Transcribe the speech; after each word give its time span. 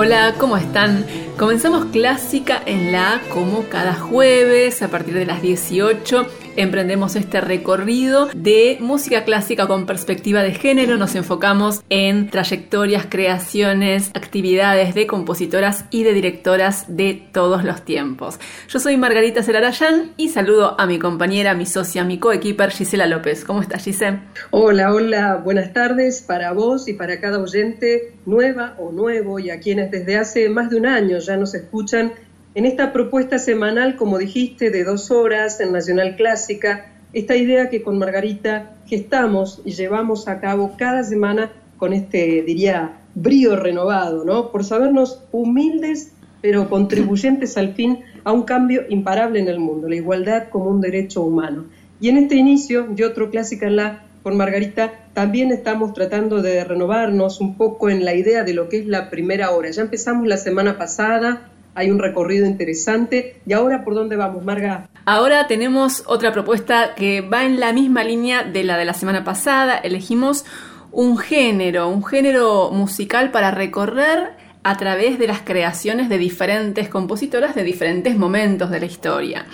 Hola, 0.00 0.36
¿cómo 0.38 0.56
están? 0.56 1.04
Comenzamos 1.36 1.86
clásica 1.86 2.62
en 2.64 2.92
la 2.92 3.14
A 3.14 3.20
como 3.30 3.64
cada 3.64 3.94
jueves 3.94 4.80
a 4.80 4.86
partir 4.92 5.14
de 5.14 5.26
las 5.26 5.42
18 5.42 6.24
emprendemos 6.58 7.14
este 7.14 7.40
recorrido 7.40 8.28
de 8.34 8.78
música 8.80 9.22
clásica 9.22 9.68
con 9.68 9.86
perspectiva 9.86 10.42
de 10.42 10.52
género. 10.52 10.96
Nos 10.96 11.14
enfocamos 11.14 11.84
en 11.88 12.30
trayectorias, 12.30 13.06
creaciones, 13.08 14.10
actividades 14.14 14.92
de 14.94 15.06
compositoras 15.06 15.84
y 15.90 16.02
de 16.02 16.12
directoras 16.12 16.84
de 16.88 17.28
todos 17.32 17.62
los 17.62 17.84
tiempos. 17.84 18.40
Yo 18.68 18.80
soy 18.80 18.96
Margarita 18.96 19.44
Celarayán 19.44 20.14
y 20.16 20.30
saludo 20.30 20.78
a 20.80 20.86
mi 20.86 20.98
compañera, 20.98 21.54
mi 21.54 21.64
socia, 21.64 22.02
mi 22.02 22.18
coequiper 22.18 22.72
Gisela 22.72 23.06
López. 23.06 23.44
¿Cómo 23.44 23.62
estás, 23.62 23.84
Gisela? 23.84 24.24
Hola, 24.50 24.92
hola, 24.92 25.36
buenas 25.36 25.72
tardes 25.72 26.22
para 26.22 26.52
vos 26.52 26.88
y 26.88 26.94
para 26.94 27.20
cada 27.20 27.38
oyente 27.38 28.14
nueva 28.26 28.74
o 28.78 28.90
nuevo 28.90 29.38
y 29.38 29.50
a 29.50 29.60
quienes 29.60 29.92
desde 29.92 30.16
hace 30.16 30.48
más 30.48 30.70
de 30.70 30.76
un 30.76 30.86
año 30.86 31.18
ya 31.18 31.36
nos 31.36 31.54
escuchan 31.54 32.12
en 32.54 32.64
esta 32.64 32.92
propuesta 32.92 33.38
semanal, 33.38 33.96
como 33.96 34.18
dijiste, 34.18 34.70
de 34.70 34.84
dos 34.84 35.10
horas 35.10 35.60
en 35.60 35.72
Nacional 35.72 36.16
Clásica, 36.16 36.92
esta 37.12 37.36
idea 37.36 37.70
que 37.70 37.82
con 37.82 37.98
Margarita 37.98 38.76
gestamos 38.86 39.62
y 39.64 39.72
llevamos 39.72 40.28
a 40.28 40.40
cabo 40.40 40.74
cada 40.76 41.04
semana 41.04 41.50
con 41.76 41.92
este, 41.92 42.42
diría, 42.42 42.98
brío 43.14 43.56
renovado, 43.56 44.24
¿no? 44.24 44.50
Por 44.50 44.64
sabernos 44.64 45.22
humildes, 45.32 46.12
pero 46.40 46.68
contribuyentes 46.68 47.56
al 47.56 47.74
fin 47.74 48.00
a 48.24 48.32
un 48.32 48.42
cambio 48.42 48.82
imparable 48.88 49.40
en 49.40 49.48
el 49.48 49.58
mundo, 49.58 49.88
la 49.88 49.96
igualdad 49.96 50.48
como 50.50 50.70
un 50.70 50.80
derecho 50.80 51.22
humano. 51.22 51.66
Y 52.00 52.08
en 52.08 52.18
este 52.18 52.36
inicio 52.36 52.86
de 52.88 53.04
otro 53.04 53.30
Clásica 53.30 53.66
en 53.66 53.76
la 53.76 54.04
con 54.22 54.36
Margarita, 54.36 54.92
también 55.14 55.52
estamos 55.52 55.94
tratando 55.94 56.42
de 56.42 56.64
renovarnos 56.64 57.40
un 57.40 57.56
poco 57.56 57.88
en 57.88 58.04
la 58.04 58.14
idea 58.14 58.42
de 58.42 58.52
lo 58.52 58.68
que 58.68 58.80
es 58.80 58.86
la 58.86 59.10
primera 59.10 59.52
hora. 59.52 59.70
Ya 59.70 59.82
empezamos 59.82 60.26
la 60.26 60.36
semana 60.36 60.76
pasada 60.76 61.50
hay 61.78 61.92
un 61.92 62.00
recorrido 62.00 62.44
interesante. 62.44 63.40
¿Y 63.46 63.52
ahora 63.52 63.84
por 63.84 63.94
dónde 63.94 64.16
vamos, 64.16 64.44
Marga? 64.44 64.88
Ahora 65.04 65.46
tenemos 65.46 66.02
otra 66.06 66.32
propuesta 66.32 66.94
que 66.96 67.20
va 67.20 67.44
en 67.44 67.60
la 67.60 67.72
misma 67.72 68.02
línea 68.02 68.42
de 68.42 68.64
la 68.64 68.76
de 68.76 68.84
la 68.84 68.94
semana 68.94 69.22
pasada. 69.22 69.78
Elegimos 69.78 70.44
un 70.90 71.18
género, 71.18 71.88
un 71.88 72.04
género 72.04 72.70
musical 72.72 73.30
para 73.30 73.52
recorrer 73.52 74.32
a 74.68 74.76
través 74.76 75.18
de 75.18 75.26
las 75.26 75.40
creaciones 75.40 76.10
de 76.10 76.18
diferentes 76.18 76.90
compositoras 76.90 77.54
de 77.54 77.64
diferentes 77.64 78.18
momentos 78.18 78.68
de 78.68 78.80
la 78.80 78.84
historia. 78.84 79.46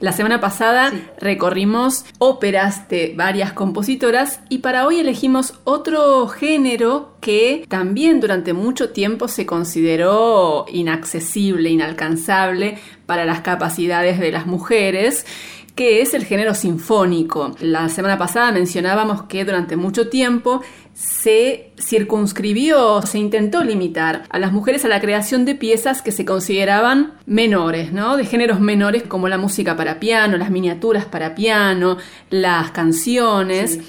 La 0.00 0.12
semana 0.12 0.40
pasada 0.40 0.90
recorrimos 1.20 2.06
óperas 2.16 2.88
de 2.88 3.12
varias 3.14 3.52
compositoras 3.52 4.40
y 4.48 4.58
para 4.58 4.86
hoy 4.86 4.98
elegimos 4.98 5.60
otro 5.64 6.26
género 6.26 7.18
que 7.20 7.66
también 7.68 8.18
durante 8.20 8.54
mucho 8.54 8.90
tiempo 8.90 9.28
se 9.28 9.44
consideró 9.44 10.64
inaccesible, 10.72 11.68
inalcanzable 11.68 12.78
para 13.04 13.26
las 13.26 13.42
capacidades 13.42 14.18
de 14.18 14.32
las 14.32 14.46
mujeres 14.46 15.26
que 15.74 16.02
es 16.02 16.14
el 16.14 16.24
género 16.24 16.54
sinfónico. 16.54 17.54
La 17.60 17.88
semana 17.88 18.18
pasada 18.18 18.52
mencionábamos 18.52 19.22
que 19.22 19.44
durante 19.44 19.76
mucho 19.76 20.08
tiempo 20.08 20.60
se 20.94 21.72
circunscribió, 21.80 23.00
se 23.02 23.18
intentó 23.18 23.64
limitar 23.64 24.24
a 24.28 24.38
las 24.38 24.52
mujeres 24.52 24.84
a 24.84 24.88
la 24.88 25.00
creación 25.00 25.46
de 25.46 25.54
piezas 25.54 26.02
que 26.02 26.12
se 26.12 26.26
consideraban 26.26 27.14
menores, 27.24 27.92
¿no? 27.92 28.16
De 28.16 28.26
géneros 28.26 28.60
menores 28.60 29.02
como 29.04 29.28
la 29.28 29.38
música 29.38 29.74
para 29.76 29.98
piano, 29.98 30.36
las 30.36 30.50
miniaturas 30.50 31.06
para 31.06 31.34
piano, 31.34 31.96
las 32.28 32.72
canciones 32.72 33.80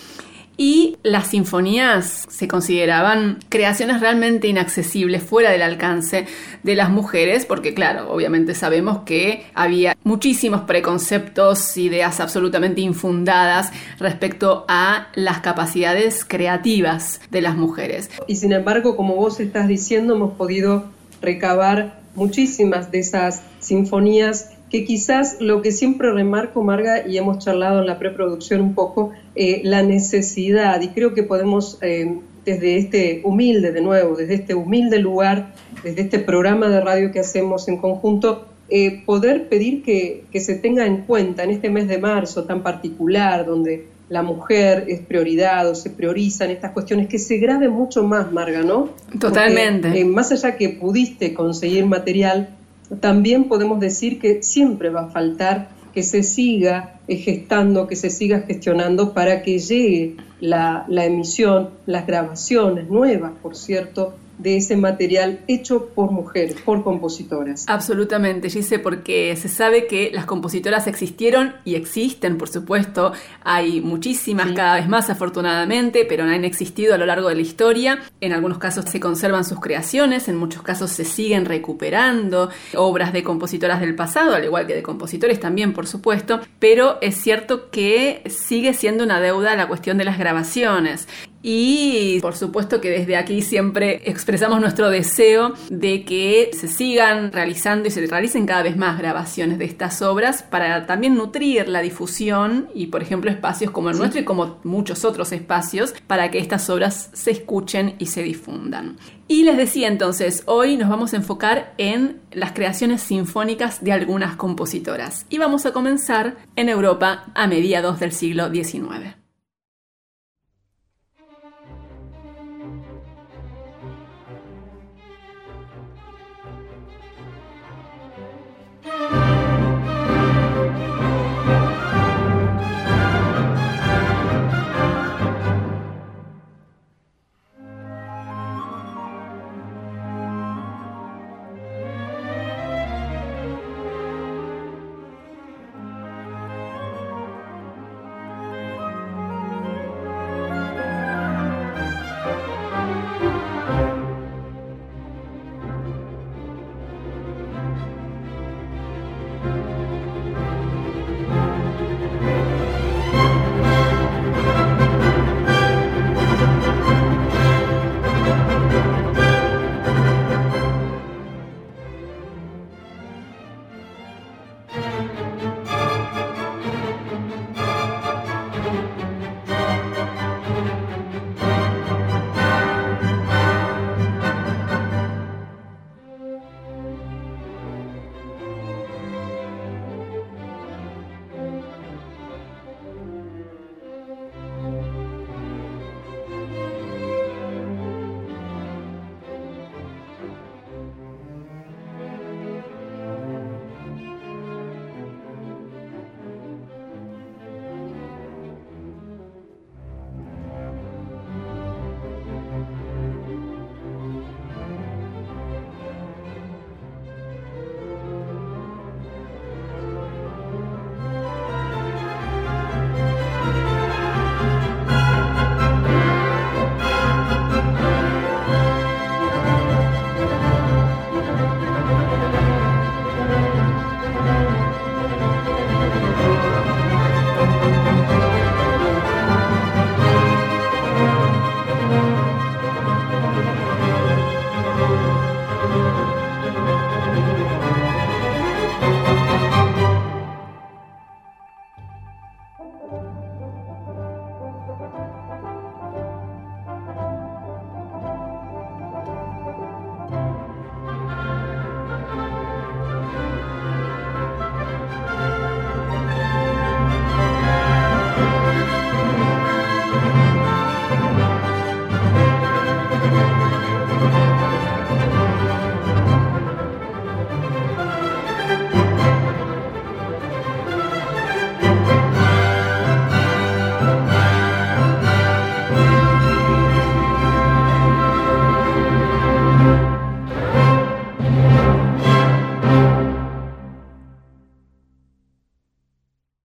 y 0.57 0.97
las 1.03 1.27
sinfonías 1.27 2.25
se 2.29 2.47
consideraban 2.47 3.39
creaciones 3.49 4.01
realmente 4.01 4.47
inaccesibles, 4.47 5.23
fuera 5.23 5.51
del 5.51 5.61
alcance 5.61 6.27
de 6.63 6.75
las 6.75 6.89
mujeres, 6.89 7.45
porque 7.45 7.73
claro, 7.73 8.11
obviamente 8.11 8.55
sabemos 8.55 8.99
que 9.05 9.45
había 9.53 9.97
muchísimos 10.03 10.61
preconceptos, 10.61 11.77
ideas 11.77 12.19
absolutamente 12.19 12.81
infundadas 12.81 13.71
respecto 13.99 14.65
a 14.67 15.07
las 15.15 15.39
capacidades 15.39 16.25
creativas 16.25 17.21
de 17.31 17.41
las 17.41 17.55
mujeres. 17.55 18.09
Y 18.27 18.35
sin 18.35 18.53
embargo, 18.53 18.95
como 18.95 19.15
vos 19.15 19.39
estás 19.39 19.67
diciendo, 19.67 20.15
hemos 20.15 20.33
podido 20.33 20.85
recabar 21.21 21.99
muchísimas 22.15 22.91
de 22.91 22.99
esas 22.99 23.41
sinfonías 23.59 24.51
que 24.73 24.85
quizás 24.85 25.37
lo 25.39 25.61
que 25.61 25.71
siempre 25.71 26.11
remarco, 26.11 26.63
Marga, 26.63 27.07
y 27.07 27.19
hemos 27.19 27.37
charlado 27.37 27.81
en 27.81 27.85
la 27.85 27.99
preproducción 27.99 28.59
un 28.59 28.73
poco, 28.73 29.11
eh, 29.35 29.61
la 29.63 29.83
necesidad, 29.83 30.81
y 30.81 30.87
creo 30.87 31.13
que 31.13 31.21
podemos 31.21 31.77
eh, 31.81 32.17
desde 32.43 32.77
este 32.77 33.21
humilde, 33.23 33.71
de 33.71 33.81
nuevo, 33.81 34.15
desde 34.15 34.33
este 34.33 34.55
humilde 34.55 34.97
lugar, 34.97 35.53
desde 35.83 36.01
este 36.01 36.17
programa 36.17 36.69
de 36.69 36.81
radio 36.81 37.11
que 37.11 37.19
hacemos 37.19 37.67
en 37.67 37.77
conjunto, 37.77 38.47
eh, 38.67 39.03
poder 39.05 39.47
pedir 39.47 39.83
que, 39.83 40.23
que 40.31 40.39
se 40.39 40.55
tenga 40.55 40.87
en 40.87 41.01
cuenta 41.03 41.43
en 41.43 41.51
este 41.51 41.69
mes 41.69 41.87
de 41.87 41.99
marzo 41.99 42.45
tan 42.45 42.63
particular, 42.63 43.45
donde 43.45 43.85
la 44.09 44.23
mujer 44.23 44.85
es 44.87 45.01
prioridad 45.01 45.69
o 45.69 45.75
se 45.75 45.91
priorizan 45.91 46.49
estas 46.49 46.71
cuestiones, 46.71 47.07
que 47.07 47.19
se 47.19 47.37
grabe 47.37 47.69
mucho 47.69 48.03
más, 48.03 48.31
Marga, 48.31 48.63
¿no? 48.63 48.89
Totalmente. 49.19 50.03
más 50.03 50.31
allá 50.31 50.55
que 50.55 50.69
pudiste 50.69 51.35
conseguir 51.35 51.85
material, 51.85 52.49
también 52.99 53.45
podemos 53.45 53.79
decir 53.79 54.19
que 54.19 54.43
siempre 54.43 54.89
va 54.89 55.01
a 55.01 55.09
faltar 55.09 55.69
que 55.93 56.03
se 56.03 56.23
siga 56.23 56.99
gestando, 57.07 57.87
que 57.87 57.95
se 57.95 58.09
siga 58.09 58.39
gestionando 58.41 59.13
para 59.13 59.43
que 59.43 59.59
llegue 59.59 60.15
la, 60.39 60.85
la 60.87 61.05
emisión, 61.05 61.69
las 61.85 62.07
grabaciones 62.07 62.89
nuevas, 62.89 63.33
por 63.41 63.55
cierto, 63.55 64.15
de 64.37 64.57
ese 64.57 64.75
material 64.75 65.39
hecho 65.47 65.87
por 65.87 66.11
mujeres, 66.11 66.55
por 66.63 66.83
compositoras. 66.83 67.65
Absolutamente, 67.67 68.49
Gise, 68.49 68.79
porque 68.79 69.35
se 69.35 69.49
sabe 69.49 69.87
que 69.87 70.11
las 70.13 70.25
compositoras 70.25 70.87
existieron 70.87 71.53
y 71.65 71.75
existen, 71.75 72.37
por 72.37 72.49
supuesto. 72.49 73.13
Hay 73.43 73.81
muchísimas, 73.81 74.51
cada 74.53 74.75
vez 74.75 74.87
más 74.87 75.09
afortunadamente, 75.09 76.05
pero 76.05 76.25
no 76.25 76.31
han 76.31 76.45
existido 76.45 76.93
a 76.93 76.97
lo 76.97 77.05
largo 77.05 77.29
de 77.29 77.35
la 77.35 77.41
historia. 77.41 77.99
En 78.21 78.33
algunos 78.33 78.57
casos 78.57 78.85
se 78.85 78.99
conservan 78.99 79.45
sus 79.45 79.59
creaciones, 79.59 80.27
en 80.27 80.37
muchos 80.37 80.61
casos 80.61 80.91
se 80.91 81.05
siguen 81.05 81.45
recuperando 81.45 82.49
obras 82.75 83.13
de 83.13 83.23
compositoras 83.23 83.79
del 83.79 83.95
pasado, 83.95 84.35
al 84.35 84.43
igual 84.43 84.67
que 84.67 84.75
de 84.75 84.83
compositores 84.83 85.39
también, 85.39 85.73
por 85.73 85.87
supuesto. 85.87 86.41
Pero 86.59 86.97
es 87.01 87.15
cierto 87.15 87.69
que 87.69 88.23
sigue 88.27 88.73
siendo 88.73 89.03
una 89.03 89.19
deuda 89.19 89.55
la 89.55 89.67
cuestión 89.67 89.97
de 89.97 90.05
las 90.05 90.17
grabaciones. 90.17 91.07
Y 91.45 92.21
por 92.21 92.37
supuesto 92.37 92.79
que 92.79 92.89
desde 92.89 93.17
aquí 93.17 93.41
siempre 93.41 94.01
expresamos 94.05 94.61
nuestro 94.61 94.89
deseo 94.89 95.53
de 95.69 96.05
que 96.05 96.51
se 96.53 96.69
sigan 96.69 97.33
realizando 97.33 97.89
y 97.89 97.91
se 97.91 98.07
realicen 98.07 98.45
cada 98.45 98.63
vez 98.63 98.77
más 98.77 98.97
grabaciones 98.97 99.59
de 99.59 99.65
estas 99.65 100.01
obras 100.01 100.41
para 100.41 100.85
también 100.85 101.15
nutrir 101.15 101.67
la 101.67 101.81
difusión 101.81 102.69
y 102.73 102.87
por 102.87 103.01
ejemplo 103.01 103.29
espacios 103.29 103.71
como 103.71 103.89
el 103.89 103.97
nuestro 103.97 104.21
y 104.21 104.23
como 104.23 104.59
muchos 104.63 105.03
otros 105.03 105.33
espacios 105.33 105.93
para 106.07 106.31
que 106.31 106.39
estas 106.39 106.69
obras 106.69 107.09
se 107.11 107.31
escuchen 107.31 107.95
y 107.99 108.05
se 108.05 108.23
difundan. 108.23 108.97
Y 109.27 109.43
les 109.43 109.57
decía 109.57 109.89
entonces, 109.89 110.43
hoy 110.45 110.77
nos 110.77 110.89
vamos 110.89 111.13
a 111.13 111.17
enfocar 111.17 111.73
en 111.77 112.21
las 112.31 112.53
creaciones 112.53 113.01
sinfónicas 113.01 113.83
de 113.83 113.91
algunas 113.91 114.37
compositoras 114.37 115.25
y 115.29 115.39
vamos 115.39 115.65
a 115.65 115.73
comenzar 115.73 116.37
en 116.55 116.69
Europa 116.69 117.25
a 117.35 117.47
mediados 117.47 117.99
del 117.99 118.13
siglo 118.13 118.49
XIX. 118.49 119.22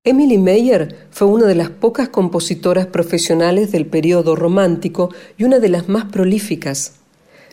Emily 0.08 0.38
Meyer 0.38 0.96
fue 1.10 1.28
una 1.28 1.44
de 1.44 1.54
las 1.54 1.68
pocas 1.68 2.08
compositoras 2.08 2.86
profesionales 2.86 3.72
del 3.72 3.84
periodo 3.84 4.36
romántico 4.36 5.10
y 5.36 5.44
una 5.44 5.58
de 5.58 5.68
las 5.68 5.90
más 5.90 6.06
prolíficas. 6.06 6.94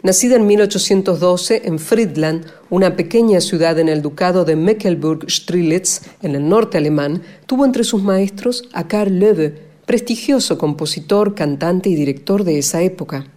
Nacida 0.03 0.37
en 0.37 0.47
1812 0.47 1.63
en 1.65 1.79
Friedland, 1.79 2.45
una 2.69 2.95
pequeña 2.95 3.41
ciudad 3.41 3.77
en 3.77 3.89
el 3.89 4.01
ducado 4.01 4.45
de 4.45 4.55
Mecklenburg-Strelitz, 4.55 6.03
en 6.21 6.35
el 6.35 6.47
norte 6.47 6.77
alemán, 6.77 7.23
tuvo 7.45 7.65
entre 7.65 7.83
sus 7.83 8.01
maestros 8.03 8.69
a 8.71 8.87
Karl 8.87 9.19
Löwe, 9.19 9.55
prestigioso 9.85 10.57
compositor, 10.57 11.35
cantante 11.35 11.89
y 11.89 11.95
director 11.95 12.45
de 12.45 12.59
esa 12.59 12.81
época. 12.81 13.34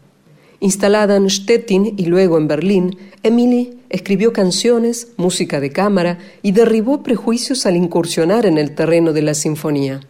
Instalada 0.61 1.17
en 1.17 1.31
Stettin 1.31 1.95
y 1.97 2.07
luego 2.07 2.37
en 2.37 2.49
Berlín, 2.49 2.99
Emily 3.23 3.79
escribió 3.91 4.33
canciones, 4.33 5.13
música 5.17 5.61
de 5.61 5.71
cámara 5.71 6.19
y 6.43 6.53
derribó 6.53 7.03
prejuicios 7.05 7.65
al 7.65 7.77
incursionar 7.77 8.45
en 8.45 8.59
el 8.59 8.75
terreno 8.75 9.13
de 9.13 9.23
la 9.23 9.35
sinfonía. 9.35 10.01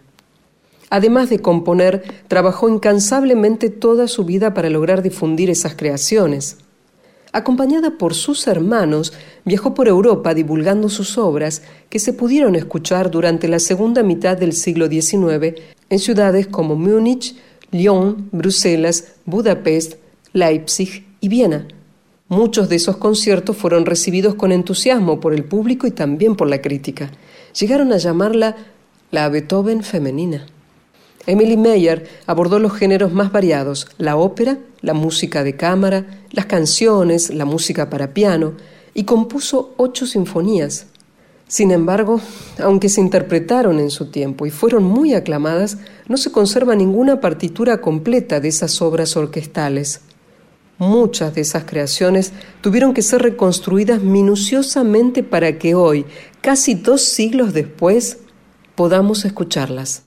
Además 0.91 1.29
de 1.29 1.41
componer, 1.41 2.03
trabajó 2.29 2.69
incansablemente 2.71 3.69
toda 3.69 4.09
su 4.09 4.25
vida 4.25 4.55
para 4.55 4.71
lograr 4.71 5.03
difundir 5.03 5.50
esas 5.50 5.75
creaciones. 5.75 6.56
Acompañada 7.31 7.99
por 7.99 8.15
sus 8.15 8.47
hermanos, 8.47 9.12
viajó 9.45 9.75
por 9.75 9.87
Europa 9.87 10.33
divulgando 10.33 10.89
sus 10.89 11.19
obras 11.19 11.62
que 11.91 11.99
se 11.99 12.15
pudieron 12.15 12.56
escuchar 12.56 13.11
durante 13.11 13.49
la 13.49 13.59
segunda 13.59 14.03
mitad 14.03 14.39
del 14.39 14.55
siglo 14.55 14.89
XIX 14.89 15.61
en 15.91 15.99
ciudades 15.99 16.47
como 16.47 16.75
Múnich, 16.75 17.37
Lyon, 17.71 18.31
Bruselas, 18.33 19.12
Budapest, 19.27 19.97
Leipzig 20.32 21.06
y 21.20 21.28
Viena. 21.28 21.66
Muchos 22.28 22.69
de 22.69 22.76
esos 22.76 22.98
conciertos 22.98 23.56
fueron 23.56 23.86
recibidos 23.86 24.34
con 24.34 24.52
entusiasmo 24.52 25.19
por 25.19 25.32
el 25.32 25.44
público 25.44 25.86
y 25.86 25.90
también 25.90 26.36
por 26.36 26.48
la 26.48 26.60
crítica. 26.60 27.10
Llegaron 27.58 27.92
a 27.92 27.96
llamarla 27.96 28.56
la 29.10 29.28
Beethoven 29.30 29.82
femenina. 29.82 30.46
Emily 31.26 31.56
Meyer 31.56 32.08
abordó 32.26 32.58
los 32.58 32.72
géneros 32.72 33.12
más 33.12 33.32
variados, 33.32 33.88
la 33.98 34.16
ópera, 34.16 34.58
la 34.80 34.94
música 34.94 35.42
de 35.42 35.56
cámara, 35.56 36.22
las 36.30 36.46
canciones, 36.46 37.30
la 37.30 37.44
música 37.44 37.88
para 37.90 38.14
piano, 38.14 38.54
y 38.94 39.04
compuso 39.04 39.75
ocho 39.76 40.06
sinfonías. 40.06 40.87
Sin 41.47 41.70
embargo, 41.70 42.20
aunque 42.62 42.90
se 42.90 43.00
interpretaron 43.00 43.80
en 43.80 43.90
su 43.90 44.11
tiempo 44.11 44.44
y 44.44 44.50
fueron 44.50 44.85
muy 44.85 45.14
aclamadas, 45.14 45.78
no 46.06 46.18
se 46.18 46.30
conserva 46.30 46.75
ninguna 46.76 47.20
partitura 47.20 47.80
completa 47.80 48.40
de 48.40 48.49
esas 48.49 48.82
obras 48.82 49.16
orquestales. 49.16 50.02
Muchas 50.78 51.35
de 51.35 51.40
esas 51.40 51.64
creaciones 51.64 52.32
tuvieron 52.61 52.94
que 52.94 53.02
ser 53.02 53.20
reconstruidas 53.20 54.00
minuciosamente 54.00 55.25
para 55.25 55.58
que 55.58 55.75
hoy, 55.75 56.06
casi 56.40 56.75
dos 56.75 57.02
siglos 57.02 57.52
después, 57.52 58.18
podamos 58.76 59.25
escucharlas. 59.25 60.04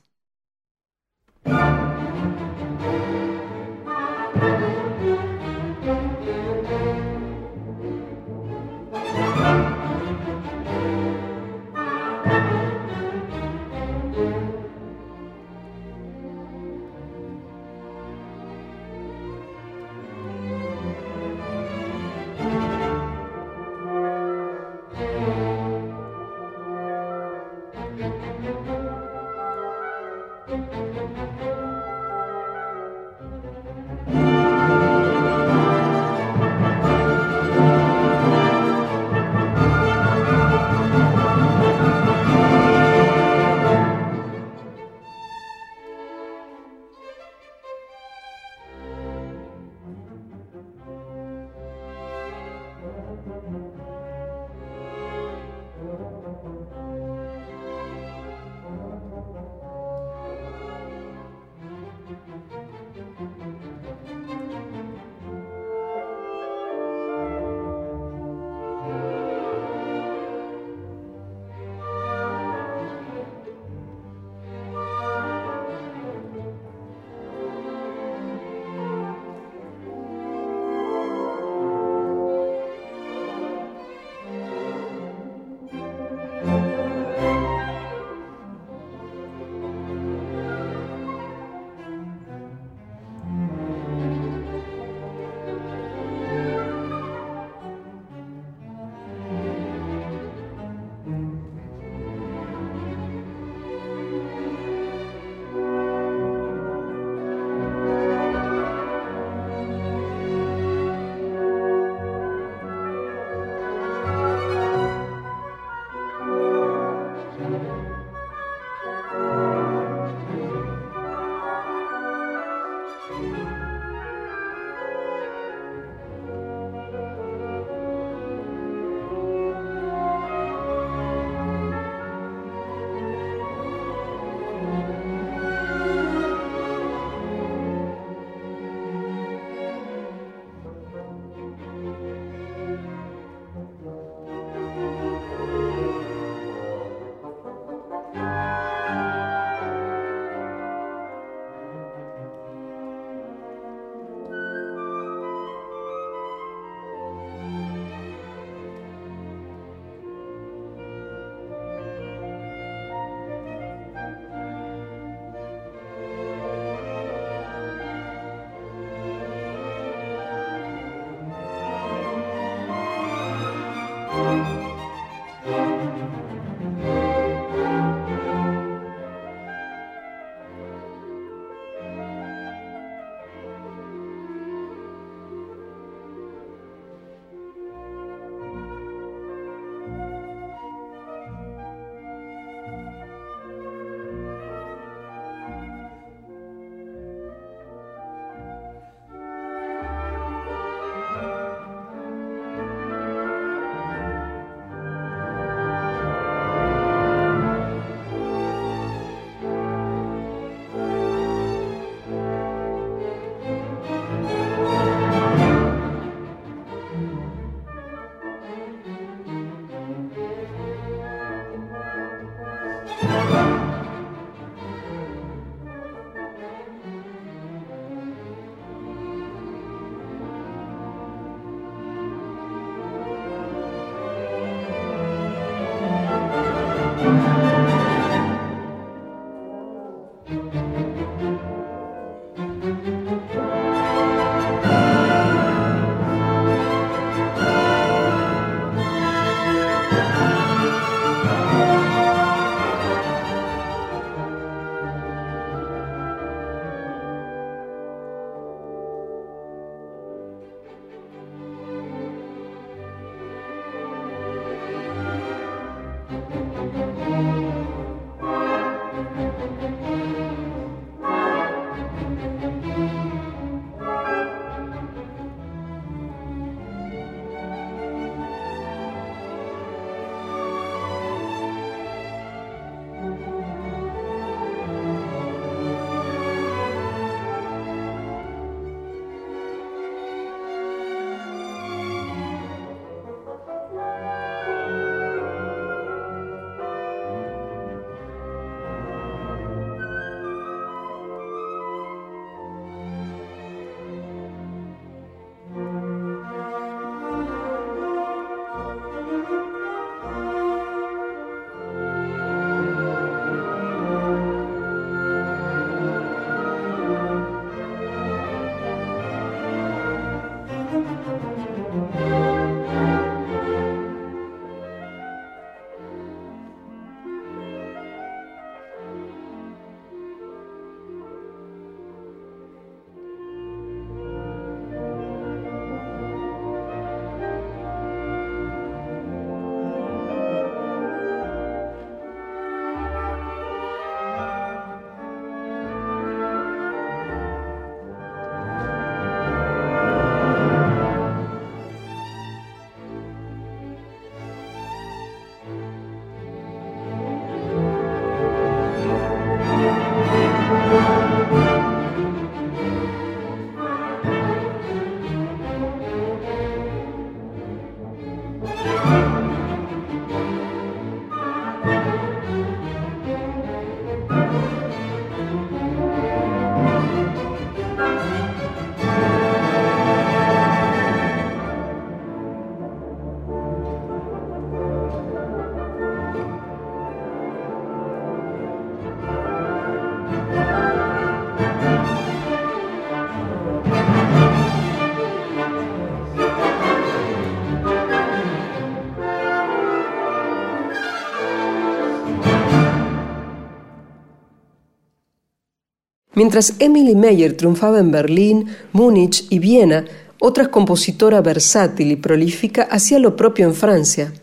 Mientras 406.22 406.54
Emily 406.60 406.94
Meyer 406.94 407.36
triunfaba 407.36 407.80
en 407.80 407.90
Berlín, 407.90 408.46
Múnich 408.74 409.26
y 409.32 409.40
Viena, 409.40 409.86
otra 410.20 410.52
compositora 410.52 411.20
versátil 411.20 411.90
y 411.90 411.96
prolífica 411.96 412.62
hacía 412.62 413.00
lo 413.00 413.16
propio 413.16 413.48
en 413.48 413.56
Francia. 413.56 414.14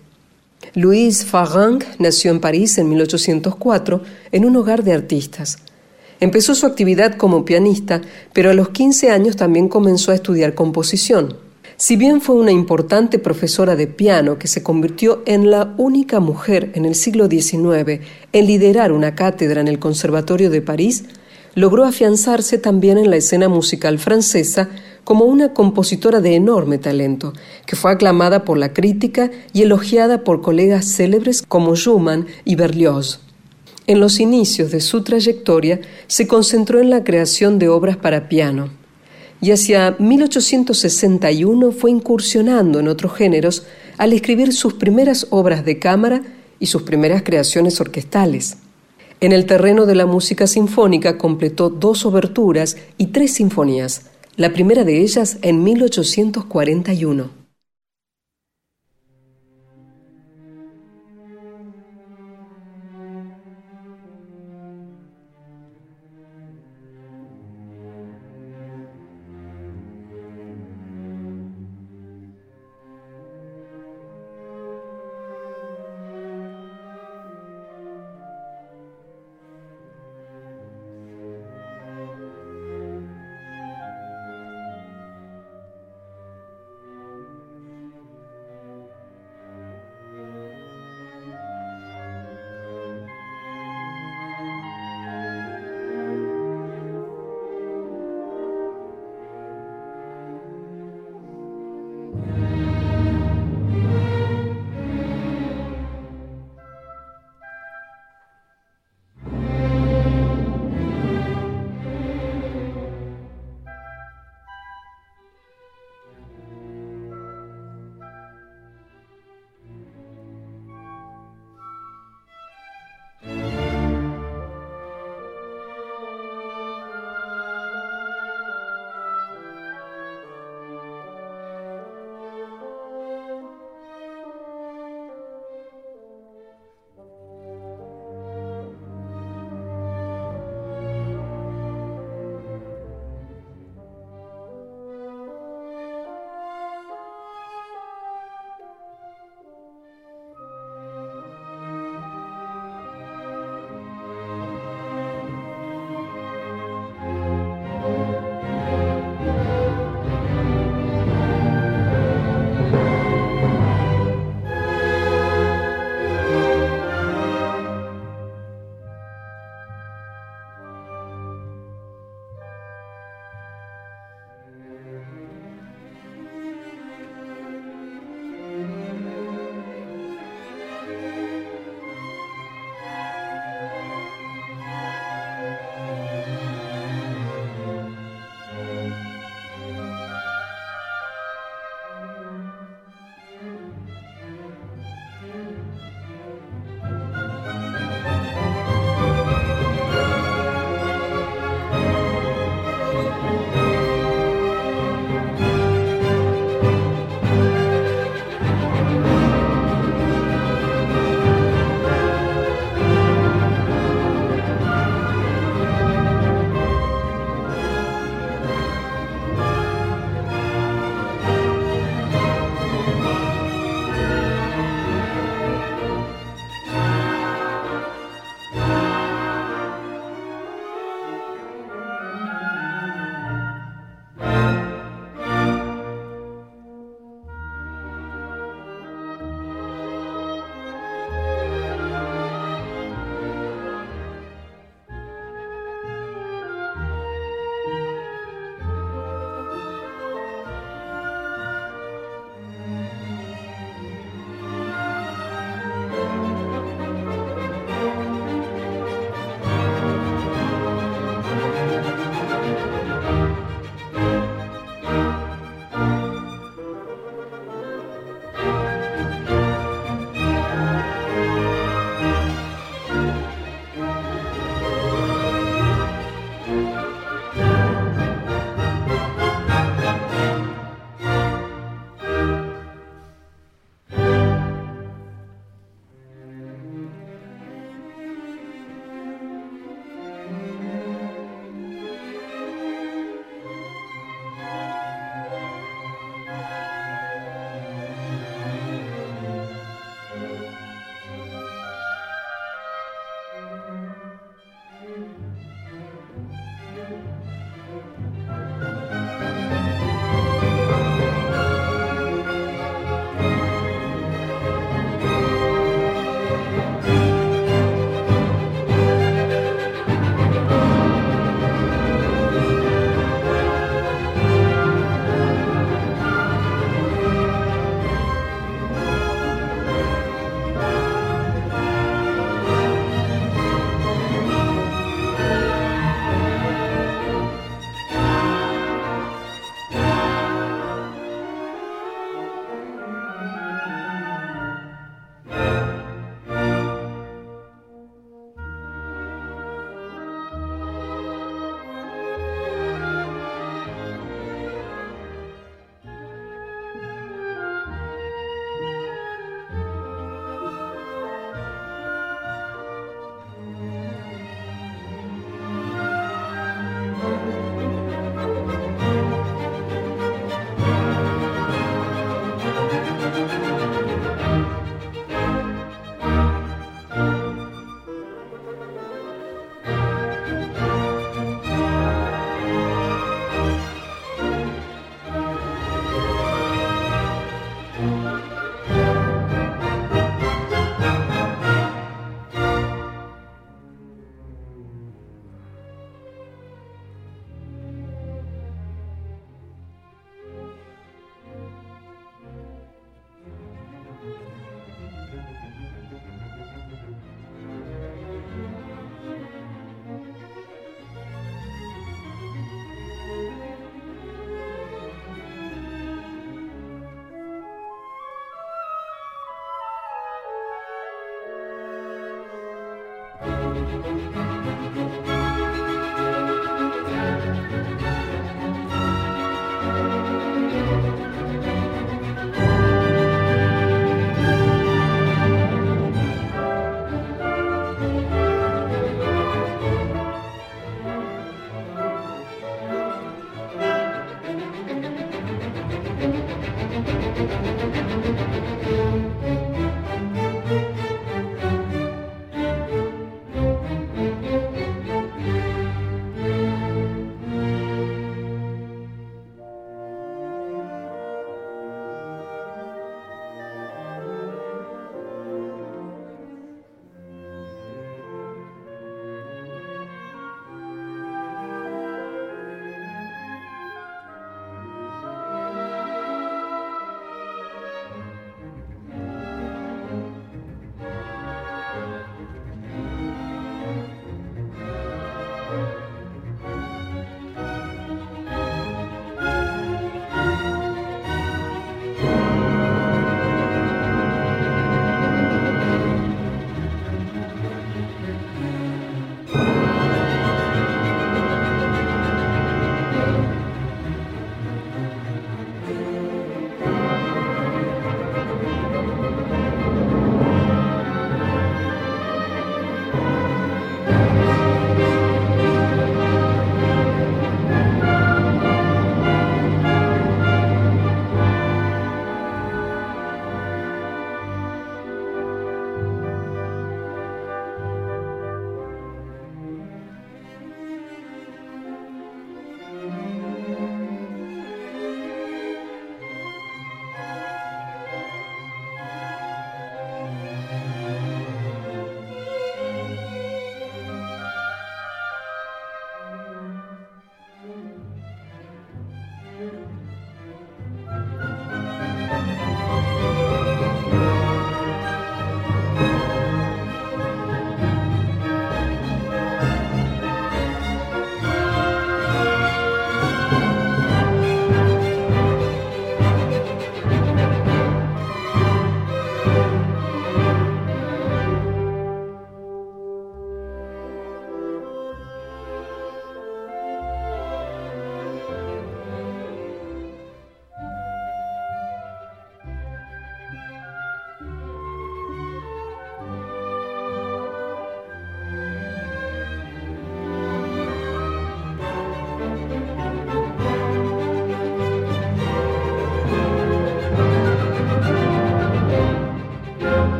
Louise 0.74 1.24
Farang 1.24 1.82
nació 1.98 2.30
en 2.30 2.38
París 2.38 2.78
en 2.78 2.88
1804 2.88 4.00
en 4.30 4.44
un 4.44 4.54
hogar 4.54 4.84
de 4.84 4.92
artistas. 4.92 5.58
Empezó 6.20 6.54
su 6.54 6.66
actividad 6.66 7.16
como 7.16 7.44
pianista, 7.44 8.00
pero 8.32 8.50
a 8.50 8.54
los 8.54 8.68
15 8.68 9.10
años 9.10 9.34
también 9.34 9.68
comenzó 9.68 10.12
a 10.12 10.14
estudiar 10.14 10.54
composición. 10.54 11.36
Si 11.76 11.96
bien 11.96 12.20
fue 12.20 12.36
una 12.36 12.52
importante 12.52 13.18
profesora 13.18 13.74
de 13.74 13.88
piano 13.88 14.38
que 14.38 14.46
se 14.46 14.62
convirtió 14.62 15.24
en 15.26 15.50
la 15.50 15.74
única 15.78 16.20
mujer 16.20 16.70
en 16.74 16.84
el 16.84 16.94
siglo 16.94 17.26
XIX 17.26 18.02
en 18.32 18.46
liderar 18.46 18.92
una 18.92 19.16
cátedra 19.16 19.60
en 19.60 19.66
el 19.66 19.80
Conservatorio 19.80 20.48
de 20.48 20.62
París, 20.62 21.02
logró 21.58 21.84
afianzarse 21.84 22.56
también 22.56 22.98
en 22.98 23.10
la 23.10 23.16
escena 23.16 23.48
musical 23.48 23.98
francesa 23.98 24.68
como 25.02 25.24
una 25.24 25.54
compositora 25.54 26.20
de 26.20 26.36
enorme 26.36 26.78
talento, 26.78 27.32
que 27.66 27.74
fue 27.74 27.90
aclamada 27.90 28.44
por 28.44 28.58
la 28.58 28.72
crítica 28.72 29.32
y 29.52 29.62
elogiada 29.62 30.22
por 30.22 30.40
colegas 30.40 30.86
célebres 30.86 31.42
como 31.42 31.74
Schumann 31.74 32.26
y 32.44 32.54
Berlioz. 32.54 33.20
En 33.88 33.98
los 33.98 34.20
inicios 34.20 34.70
de 34.70 34.80
su 34.80 35.02
trayectoria 35.02 35.80
se 36.06 36.28
concentró 36.28 36.78
en 36.78 36.90
la 36.90 37.02
creación 37.02 37.58
de 37.58 37.68
obras 37.68 37.96
para 37.96 38.28
piano 38.28 38.70
y 39.40 39.50
hacia 39.50 39.96
1861 39.98 41.72
fue 41.72 41.90
incursionando 41.90 42.78
en 42.78 42.86
otros 42.86 43.14
géneros 43.14 43.66
al 43.96 44.12
escribir 44.12 44.52
sus 44.52 44.74
primeras 44.74 45.26
obras 45.30 45.64
de 45.64 45.80
cámara 45.80 46.22
y 46.60 46.66
sus 46.66 46.82
primeras 46.82 47.22
creaciones 47.22 47.80
orquestales. 47.80 48.58
En 49.20 49.32
el 49.32 49.46
terreno 49.46 49.84
de 49.84 49.96
la 49.96 50.06
música 50.06 50.46
sinfónica 50.46 51.18
completó 51.18 51.70
dos 51.70 52.06
oberturas 52.06 52.76
y 52.98 53.06
tres 53.06 53.34
sinfonías, 53.34 54.10
la 54.36 54.52
primera 54.52 54.84
de 54.84 55.00
ellas 55.00 55.38
en 55.42 55.64
1841. 55.64 57.47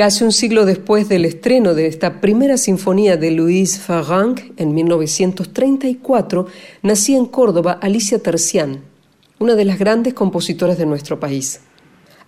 Casi 0.00 0.24
un 0.24 0.32
siglo 0.32 0.64
después 0.64 1.10
del 1.10 1.26
estreno 1.26 1.74
de 1.74 1.86
esta 1.86 2.22
primera 2.22 2.56
sinfonía 2.56 3.18
de 3.18 3.32
Louise 3.32 3.78
Farranc 3.78 4.40
en 4.56 4.74
1934, 4.74 6.46
nacía 6.80 7.18
en 7.18 7.26
Córdoba 7.26 7.72
Alicia 7.72 8.18
Tercián, 8.18 8.80
una 9.38 9.56
de 9.56 9.66
las 9.66 9.78
grandes 9.78 10.14
compositoras 10.14 10.78
de 10.78 10.86
nuestro 10.86 11.20
país. 11.20 11.60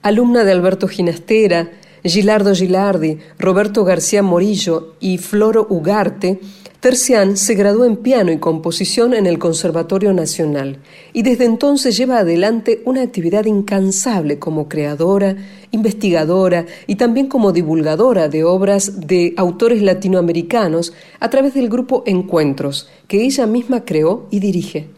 Alumna 0.02 0.44
de 0.44 0.52
Alberto 0.52 0.86
Ginastera, 0.86 1.70
Gilardo 2.04 2.54
Gilardi, 2.54 3.18
Roberto 3.38 3.84
García 3.84 4.22
Morillo 4.22 4.94
y 5.00 5.18
Floro 5.18 5.66
Ugarte, 5.70 6.40
Tercián 6.82 7.36
se 7.36 7.54
graduó 7.54 7.84
en 7.84 7.94
piano 7.94 8.32
y 8.32 8.38
composición 8.38 9.14
en 9.14 9.26
el 9.26 9.38
Conservatorio 9.38 10.12
Nacional 10.12 10.78
y 11.12 11.22
desde 11.22 11.44
entonces 11.44 11.96
lleva 11.96 12.18
adelante 12.18 12.82
una 12.86 13.02
actividad 13.02 13.44
incansable 13.44 14.40
como 14.40 14.68
creadora, 14.68 15.36
investigadora 15.70 16.66
y 16.88 16.96
también 16.96 17.28
como 17.28 17.52
divulgadora 17.52 18.28
de 18.28 18.42
obras 18.42 19.06
de 19.06 19.32
autores 19.36 19.80
latinoamericanos 19.80 20.92
a 21.20 21.30
través 21.30 21.54
del 21.54 21.68
grupo 21.68 22.02
Encuentros, 22.04 22.88
que 23.06 23.22
ella 23.22 23.46
misma 23.46 23.84
creó 23.84 24.26
y 24.32 24.40
dirige. 24.40 24.88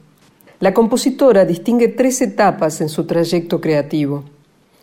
La 0.61 0.73
compositora 0.73 1.45
distingue 1.45 1.89
tres 1.89 2.23
etapas 2.23 2.81
en 2.81 2.89
su 2.89 3.05
trayecto 3.05 3.61
creativo. 3.61 4.25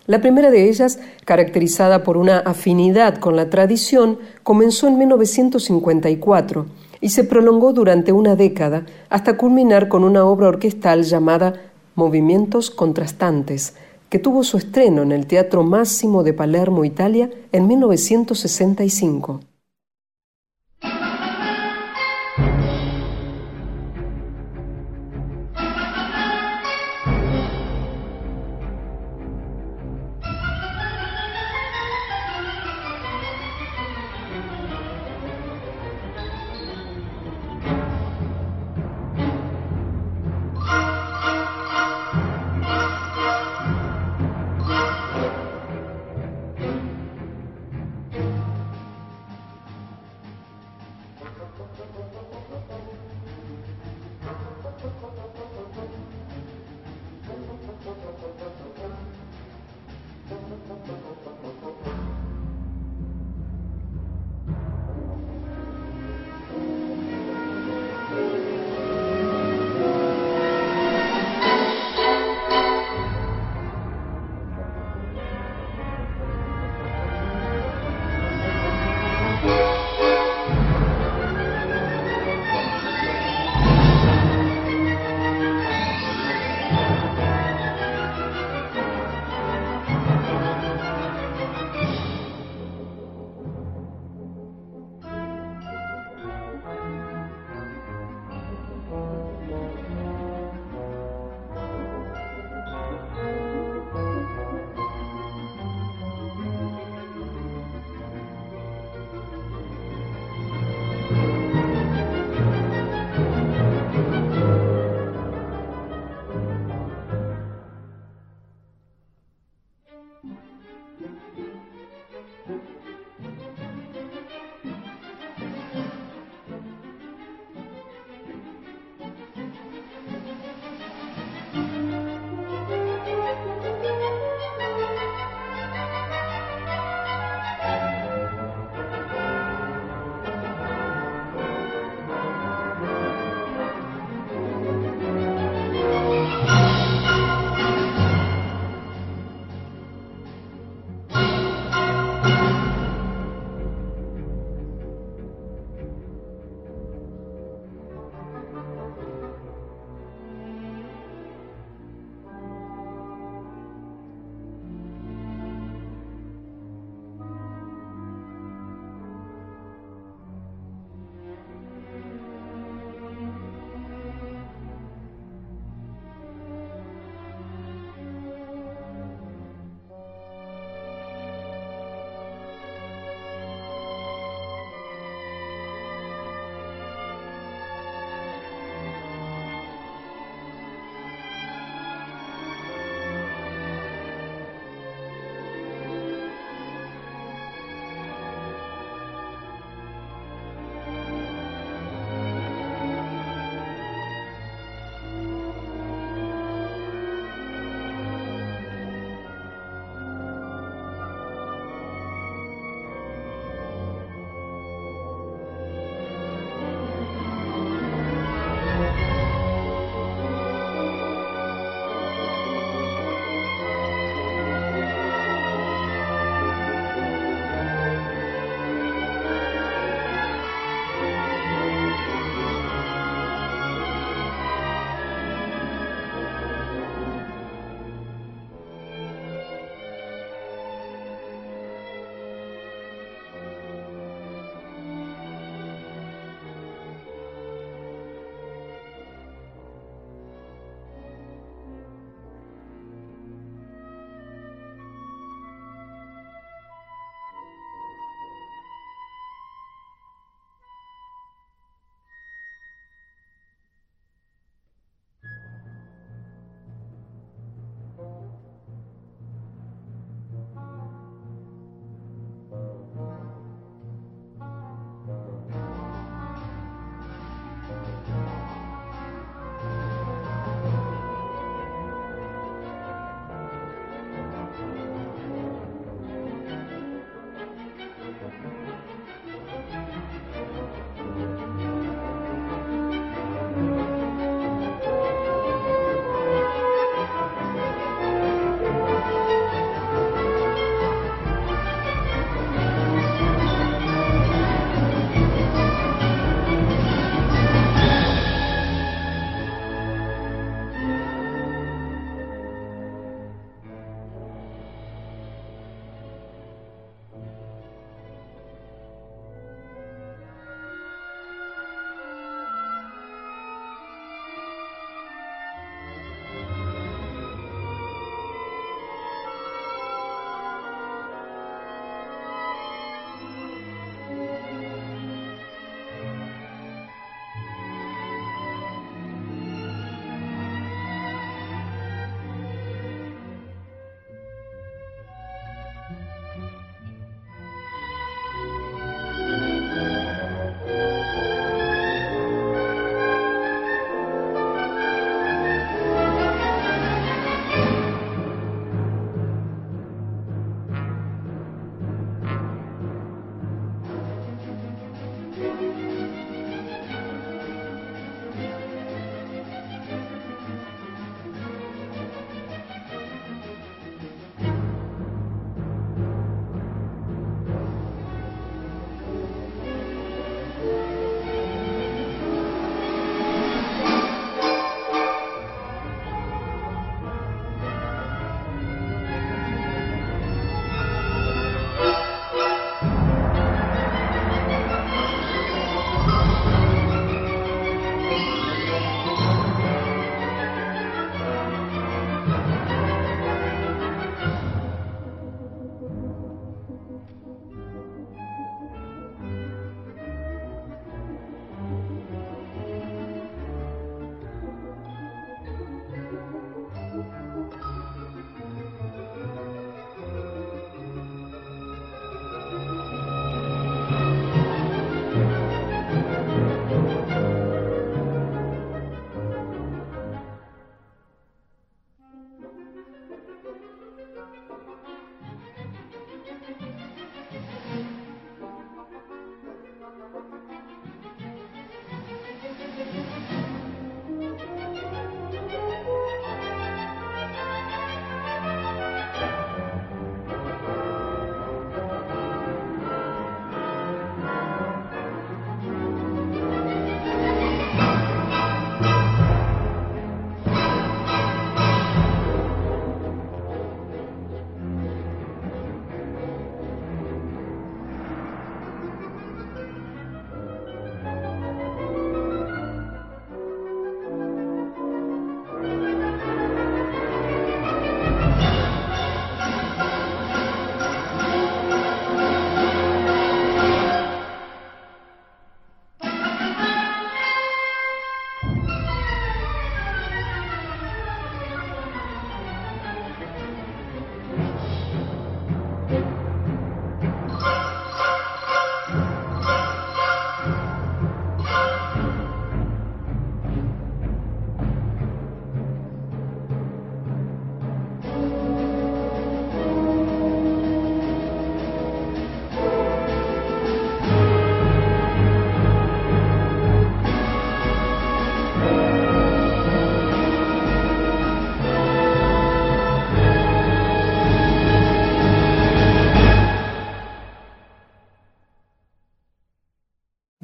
La 0.08 0.20
primera 0.20 0.50
de 0.50 0.68
ellas, 0.68 1.00
caracterizada 1.26 2.04
por 2.04 2.18
una 2.18 2.40
afinidad 2.40 3.18
con 3.18 3.36
la 3.36 3.50
tradición, 3.50 4.18
comenzó 4.42 4.88
en 4.88 4.98
1954 4.98 6.66
y 7.02 7.10
se 7.10 7.24
prolongó 7.24 7.72
durante 7.72 8.12
una 8.12 8.36
década 8.36 8.86
hasta 9.10 9.38
culminar 9.38 9.90
con 9.90 10.04
una 10.04 10.26
obra 10.26 10.48
orquestal 10.48 11.04
llamada 11.04 11.54
Movimientos 11.96 12.72
Contrastantes, 12.72 13.76
que 14.10 14.18
tuvo 14.18 14.44
su 14.44 14.58
estreno 14.58 15.04
en 15.04 15.12
el 15.12 15.28
Teatro 15.28 15.64
Máximo 15.64 16.24
de 16.24 16.34
Palermo, 16.34 16.84
Italia, 16.84 17.30
en 17.52 17.68
1965. 17.68 19.51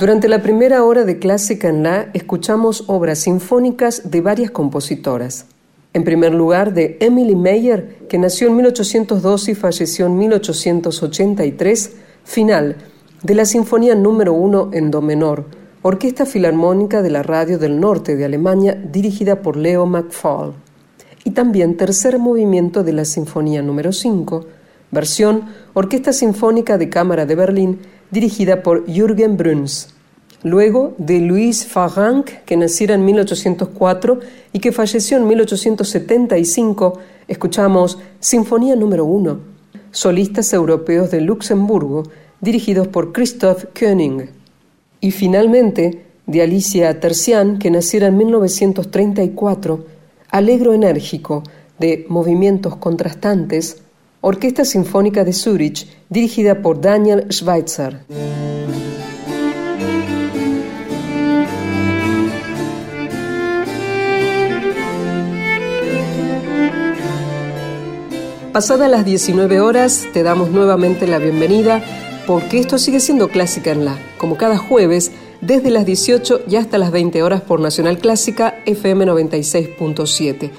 Durante 0.08 0.30
la 0.30 0.42
primera 0.42 0.86
hora 0.86 1.04
de 1.04 1.20
Clásica 1.20 1.68
en 1.68 1.84
La 1.84 2.10
escuchamos 2.14 2.86
obras 2.88 3.20
sinfónicas 3.20 4.10
de 4.10 4.22
varias 4.22 4.52
compositoras. 4.52 5.48
En 5.92 6.06
primer 6.06 6.34
lugar, 6.34 6.74
de 6.74 6.96
Emily 7.02 7.36
Meyer, 7.36 8.08
que 8.08 8.18
nació 8.18 8.48
en 8.48 8.56
1802 8.56 9.50
y 9.50 9.56
falleció 9.56 10.06
en 10.06 10.18
1883, 10.18 11.92
final 12.24 12.78
de 13.22 13.36
la 13.36 13.44
Sinfonía 13.44 13.96
número 13.96 14.32
1 14.32 14.70
en 14.72 14.92
Do 14.92 15.02
menor, 15.02 15.44
Orquesta 15.82 16.26
Filarmónica 16.26 17.02
de 17.02 17.10
la 17.10 17.22
Radio 17.22 17.60
del 17.60 17.78
Norte 17.78 18.16
de 18.16 18.24
Alemania, 18.24 18.76
dirigida 18.76 19.42
por 19.42 19.58
Leo 19.58 19.86
McFall. 19.86 20.54
Y 21.26 21.32
también 21.32 21.76
tercer 21.76 22.18
movimiento 22.18 22.86
de 22.86 22.94
la 22.94 23.04
Sinfonía 23.04 23.62
número 23.62 23.92
5, 23.92 24.46
versión 24.90 25.48
Orquesta 25.74 26.14
Sinfónica 26.14 26.78
de 26.78 26.88
Cámara 26.88 27.26
de 27.26 27.36
Berlín, 27.36 27.80
dirigida 28.10 28.64
por 28.64 28.86
Jürgen 28.86 29.36
Bruns. 29.36 29.97
Luego 30.48 30.96
de 30.98 31.20
Louis 31.20 31.66
Farranc, 31.66 32.30
que 32.46 32.56
naciera 32.56 32.96
en 32.96 33.04
1804 33.04 34.20
y 34.54 34.60
que 34.60 34.72
falleció 34.72 35.18
en 35.18 35.28
1875, 35.28 37.00
escuchamos 37.28 37.98
Sinfonía 38.22 38.78
número 38.78 39.04
1, 39.04 39.40
solistas 39.92 40.54
europeos 40.54 41.12
de 41.12 41.20
Luxemburgo, 41.20 42.04
dirigidos 42.40 42.88
por 42.88 43.12
Christoph 43.12 43.66
Koenig. 43.78 44.30
Y 45.02 45.12
finalmente, 45.12 46.06
de 46.26 46.42
Alicia 46.42 46.98
Tercián, 46.98 47.60
que 47.60 47.70
naciera 47.70 48.08
en 48.08 48.16
1934, 48.16 49.86
Alegro 50.30 50.74
enérgico, 50.74 51.44
de 51.78 52.06
movimientos 52.08 52.78
contrastantes, 52.78 53.82
Orquesta 54.22 54.64
Sinfónica 54.64 55.26
de 55.26 55.34
Zurich, 55.34 55.88
dirigida 56.10 56.62
por 56.62 56.80
Daniel 56.80 57.28
Schweitzer. 57.30 58.00
Pasadas 68.58 68.90
las 68.90 69.06
19 69.06 69.60
horas, 69.60 70.08
te 70.14 70.24
damos 70.24 70.50
nuevamente 70.50 71.06
la 71.06 71.20
bienvenida 71.20 71.80
porque 72.26 72.58
esto 72.58 72.80
sigue 72.80 73.00
siendo 73.00 73.28
Clásica 73.28 73.70
en 73.70 73.86
la, 73.86 74.00
como 74.18 74.36
cada 74.36 74.58
jueves, 74.58 75.12
desde 75.42 75.70
las 75.70 75.86
18 75.86 76.42
y 76.50 76.56
hasta 76.56 76.80
las 76.80 76.90
20 76.90 77.22
horas 77.22 77.42
por 77.42 77.60
Nacional 77.60 78.00
Clásica 78.00 78.56
FM 78.66 79.06
96.7. 79.06 80.50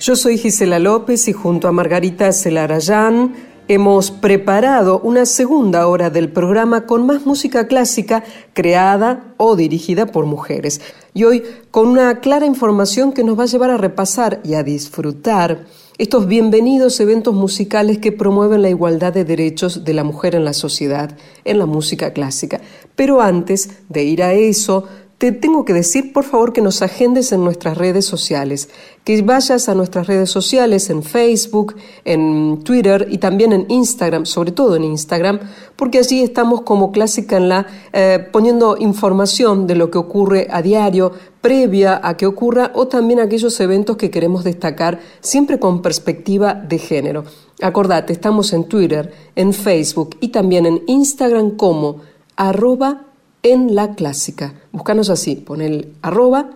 Yo 0.00 0.16
soy 0.16 0.36
Gisela 0.36 0.78
López 0.78 1.28
y 1.28 1.32
junto 1.32 1.66
a 1.66 1.72
Margarita 1.72 2.30
Celarayán 2.30 3.34
hemos 3.68 4.10
preparado 4.10 5.00
una 5.00 5.24
segunda 5.24 5.86
hora 5.86 6.10
del 6.10 6.30
programa 6.30 6.84
con 6.84 7.06
más 7.06 7.24
música 7.24 7.68
clásica 7.68 8.22
creada 8.52 9.32
o 9.38 9.56
dirigida 9.56 10.04
por 10.04 10.26
mujeres. 10.26 10.82
Y 11.14 11.24
hoy 11.24 11.42
con 11.70 11.88
una 11.88 12.20
clara 12.20 12.44
información 12.44 13.12
que 13.12 13.24
nos 13.24 13.38
va 13.38 13.44
a 13.44 13.46
llevar 13.46 13.70
a 13.70 13.78
repasar 13.78 14.40
y 14.44 14.52
a 14.52 14.62
disfrutar 14.62 15.64
estos 15.98 16.28
bienvenidos 16.28 17.00
eventos 17.00 17.34
musicales 17.34 17.98
que 17.98 18.12
promueven 18.12 18.62
la 18.62 18.70
igualdad 18.70 19.12
de 19.12 19.24
derechos 19.24 19.84
de 19.84 19.94
la 19.94 20.04
mujer 20.04 20.36
en 20.36 20.44
la 20.44 20.52
sociedad, 20.52 21.18
en 21.44 21.58
la 21.58 21.66
música 21.66 22.12
clásica. 22.12 22.60
Pero 22.94 23.20
antes 23.20 23.70
de 23.88 24.04
ir 24.04 24.22
a 24.22 24.32
eso, 24.32 24.84
te 25.18 25.32
tengo 25.32 25.64
que 25.64 25.72
decir, 25.72 26.12
por 26.12 26.22
favor, 26.22 26.52
que 26.52 26.60
nos 26.60 26.80
agendes 26.80 27.32
en 27.32 27.42
nuestras 27.42 27.76
redes 27.76 28.04
sociales, 28.04 28.70
que 29.02 29.20
vayas 29.22 29.68
a 29.68 29.74
nuestras 29.74 30.06
redes 30.06 30.30
sociales 30.30 30.90
en 30.90 31.02
Facebook, 31.02 31.74
en 32.04 32.62
Twitter 32.62 33.08
y 33.10 33.18
también 33.18 33.52
en 33.52 33.66
Instagram, 33.68 34.26
sobre 34.26 34.52
todo 34.52 34.76
en 34.76 34.84
Instagram, 34.84 35.40
porque 35.74 35.98
allí 35.98 36.22
estamos 36.22 36.60
como 36.60 36.92
Clásica 36.92 37.36
en 37.36 37.48
la 37.48 37.66
eh, 37.92 38.28
poniendo 38.30 38.76
información 38.78 39.66
de 39.66 39.74
lo 39.74 39.90
que 39.90 39.98
ocurre 39.98 40.46
a 40.52 40.62
diario, 40.62 41.10
previa 41.40 42.00
a 42.00 42.16
que 42.16 42.26
ocurra, 42.26 42.70
o 42.74 42.86
también 42.86 43.18
aquellos 43.18 43.58
eventos 43.58 43.96
que 43.96 44.12
queremos 44.12 44.44
destacar, 44.44 45.00
siempre 45.20 45.58
con 45.58 45.82
perspectiva 45.82 46.54
de 46.54 46.78
género. 46.78 47.24
Acordate, 47.60 48.12
estamos 48.12 48.52
en 48.52 48.68
Twitter, 48.68 49.12
en 49.34 49.52
Facebook 49.52 50.16
y 50.20 50.28
también 50.28 50.64
en 50.64 50.84
Instagram 50.86 51.56
como 51.56 52.02
arroba 52.36 53.07
en 53.42 53.74
la 53.74 53.94
clásica. 53.94 54.54
Búscanos 54.72 55.10
así, 55.10 55.36
pon 55.36 55.60
el 55.60 55.94
arroba 56.02 56.50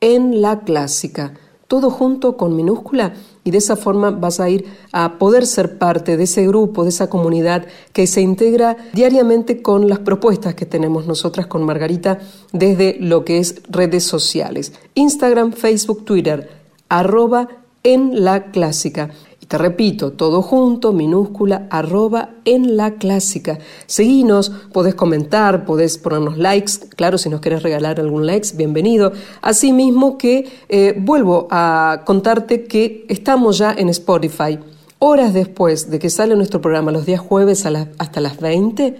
en 0.00 0.42
la 0.42 0.60
clásica, 0.60 1.34
todo 1.68 1.90
junto 1.90 2.36
con 2.36 2.56
minúscula 2.56 3.14
y 3.42 3.50
de 3.50 3.58
esa 3.58 3.76
forma 3.76 4.10
vas 4.10 4.40
a 4.40 4.48
ir 4.48 4.66
a 4.92 5.18
poder 5.18 5.46
ser 5.46 5.78
parte 5.78 6.16
de 6.16 6.24
ese 6.24 6.46
grupo, 6.46 6.82
de 6.82 6.90
esa 6.90 7.08
comunidad 7.08 7.66
que 7.92 8.06
se 8.06 8.20
integra 8.20 8.76
diariamente 8.92 9.62
con 9.62 9.88
las 9.88 10.00
propuestas 10.00 10.54
que 10.54 10.66
tenemos 10.66 11.06
nosotras 11.06 11.46
con 11.46 11.64
Margarita 11.64 12.18
desde 12.52 12.96
lo 13.00 13.24
que 13.24 13.38
es 13.38 13.62
redes 13.68 14.04
sociales, 14.04 14.72
Instagram, 14.94 15.52
Facebook, 15.52 16.04
Twitter, 16.04 16.50
arroba 16.88 17.48
en 17.82 18.24
la 18.24 18.50
clásica. 18.50 19.10
Y 19.44 19.46
te 19.46 19.58
repito, 19.58 20.12
todo 20.12 20.40
junto, 20.40 20.94
minúscula, 20.94 21.66
arroba 21.68 22.30
en 22.46 22.78
la 22.78 22.94
clásica. 22.94 23.58
Seguinos, 23.84 24.50
podés 24.72 24.94
comentar, 24.94 25.66
podés 25.66 25.98
ponernos 25.98 26.38
likes, 26.38 26.72
claro, 26.96 27.18
si 27.18 27.28
nos 27.28 27.42
querés 27.42 27.62
regalar 27.62 28.00
algún 28.00 28.24
likes, 28.24 28.56
bienvenido. 28.56 29.12
Asimismo 29.42 30.16
que 30.16 30.50
eh, 30.70 30.94
vuelvo 30.98 31.46
a 31.50 32.04
contarte 32.06 32.64
que 32.64 33.04
estamos 33.10 33.58
ya 33.58 33.74
en 33.76 33.90
Spotify. 33.90 34.58
Horas 34.98 35.34
después 35.34 35.90
de 35.90 35.98
que 35.98 36.08
sale 36.08 36.36
nuestro 36.36 36.62
programa 36.62 36.90
los 36.90 37.04
días 37.04 37.20
jueves 37.20 37.66
hasta 37.66 38.20
las 38.22 38.40
20, 38.40 38.96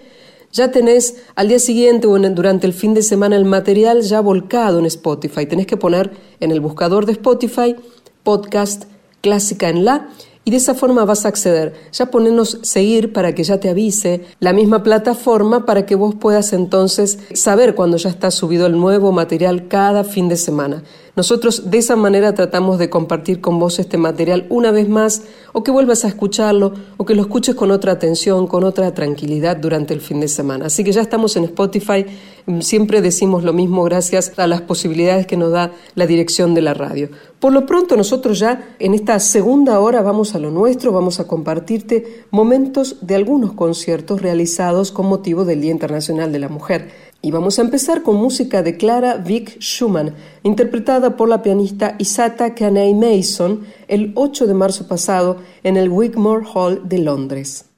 ya 0.53 0.71
tenés 0.71 1.23
al 1.37 1.49
día 1.49 1.59
siguiente 1.59 2.07
o 2.07 2.19
durante 2.19 2.67
el 2.67 2.75
fin 2.75 2.93
de 2.93 3.01
semana 3.01 3.37
el 3.37 3.47
material 3.47 4.03
ya 4.03 4.21
volcado 4.21 4.79
en 4.79 4.85
Spotify. 4.85 5.47
Tenés 5.47 5.67
que 5.67 5.79
poner 5.79 6.11
en 6.41 6.51
el 6.51 6.61
buscador 6.61 7.07
de 7.07 7.13
Spotify 7.13 7.77
podcast 8.23 8.85
clásica 9.23 9.71
en 9.71 9.87
la 9.87 10.11
y 10.45 10.51
de 10.51 10.59
esa 10.59 10.75
forma 10.75 11.05
vas 11.05 11.25
a 11.25 11.29
acceder. 11.29 11.75
Ya 11.93 12.07
ponernos 12.07 12.59
seguir 12.63 13.13
para 13.13 13.35
que 13.35 13.45
ya 13.45 13.59
te 13.59 13.69
avise 13.69 14.25
la 14.41 14.53
misma 14.53 14.83
plataforma 14.83 15.67
para 15.67 15.87
que 15.87 15.95
vos 15.95 16.15
puedas 16.15 16.53
entonces 16.53 17.19
saber 17.35 17.75
cuando 17.75 17.97
ya 17.97 18.11
está 18.11 18.31
subido 18.31 18.67
el 18.67 18.79
nuevo 18.79 19.13
material 19.13 19.69
cada 19.69 20.05
fin 20.05 20.29
de 20.29 20.37
semana. 20.37 20.83
Nosotros 21.17 21.71
de 21.71 21.79
esa 21.79 21.95
manera 21.95 22.35
tratamos 22.35 22.77
de 22.81 22.91
compartir 22.91 23.41
con 23.41 23.61
vos 23.61 23.79
este 23.79 23.99
material 23.99 24.47
una 24.49 24.73
vez 24.73 24.89
más 24.89 25.23
o 25.53 25.63
que 25.63 25.71
vuelvas 25.71 26.05
a 26.05 26.09
escucharlo 26.09 26.75
o 26.97 27.05
que 27.05 27.15
lo 27.15 27.23
escuches 27.23 27.55
con 27.55 27.71
otra 27.71 27.93
atención, 27.93 28.49
con 28.49 28.65
otra 28.65 28.93
tranquilidad 28.95 29.57
durante 29.57 29.95
el 29.95 30.01
fin 30.01 30.19
de 30.19 30.27
semana. 30.27 30.67
Así 30.67 30.83
que 30.83 30.91
ya 30.91 31.03
estamos 31.03 31.37
en 31.37 31.45
Spotify, 31.45 32.05
mm, 32.47 32.61
siempre 32.63 33.01
decimos 33.01 33.45
lo 33.45 33.53
mismo 33.53 33.85
gracias 33.85 34.33
a 34.37 34.49
las 34.49 34.63
posibilidades 34.63 35.29
que 35.29 35.37
nos 35.37 35.53
da 35.53 35.71
la 35.95 36.09
dirección 36.09 36.53
de 36.53 36.63
la 36.63 36.75
radio. 36.75 37.11
Por 37.39 37.53
lo 37.53 37.65
pronto 37.65 37.97
nosotros 37.97 38.41
ya 38.41 38.75
en 38.81 38.93
esta 38.93 39.21
segunda 39.21 39.79
hora 39.79 40.03
vamos 40.03 40.35
a 40.35 40.41
lo 40.41 40.51
nuestro, 40.51 40.91
vamos 40.91 41.21
a 41.21 41.29
compartirte 41.29 42.25
momentos 42.33 42.97
de 43.03 43.15
algunos 43.15 43.53
conciertos 43.53 44.21
realizados 44.21 44.91
con 44.91 45.07
motivo 45.07 45.45
del 45.45 45.61
Día 45.61 45.71
Internacional 45.71 46.33
de 46.33 46.39
la 46.41 46.49
Mujer. 46.49 47.04
Y 47.25 47.31
vamos 47.31 47.59
a 47.59 47.63
empezar 47.63 48.03
con 48.03 48.17
música 48.17 48.63
de 48.63 48.77
Clara 48.77 49.17
Vick 49.17 49.59
Schumann, 49.59 50.15
interpretada 50.43 51.17
por 51.17 51.27
la 51.27 51.41
pianista 51.41 51.95
Isata 51.99 52.55
Kanei 52.55 52.93
Mason 52.93 53.65
el 53.89 54.13
8 54.15 54.47
de 54.47 54.53
marzo 54.53 54.87
pasado 54.87 55.39
en 55.63 55.79
el 55.79 55.89
Wigmore 55.89 56.45
Hall 56.53 56.87
de 56.87 56.99
Londres. 56.99 57.74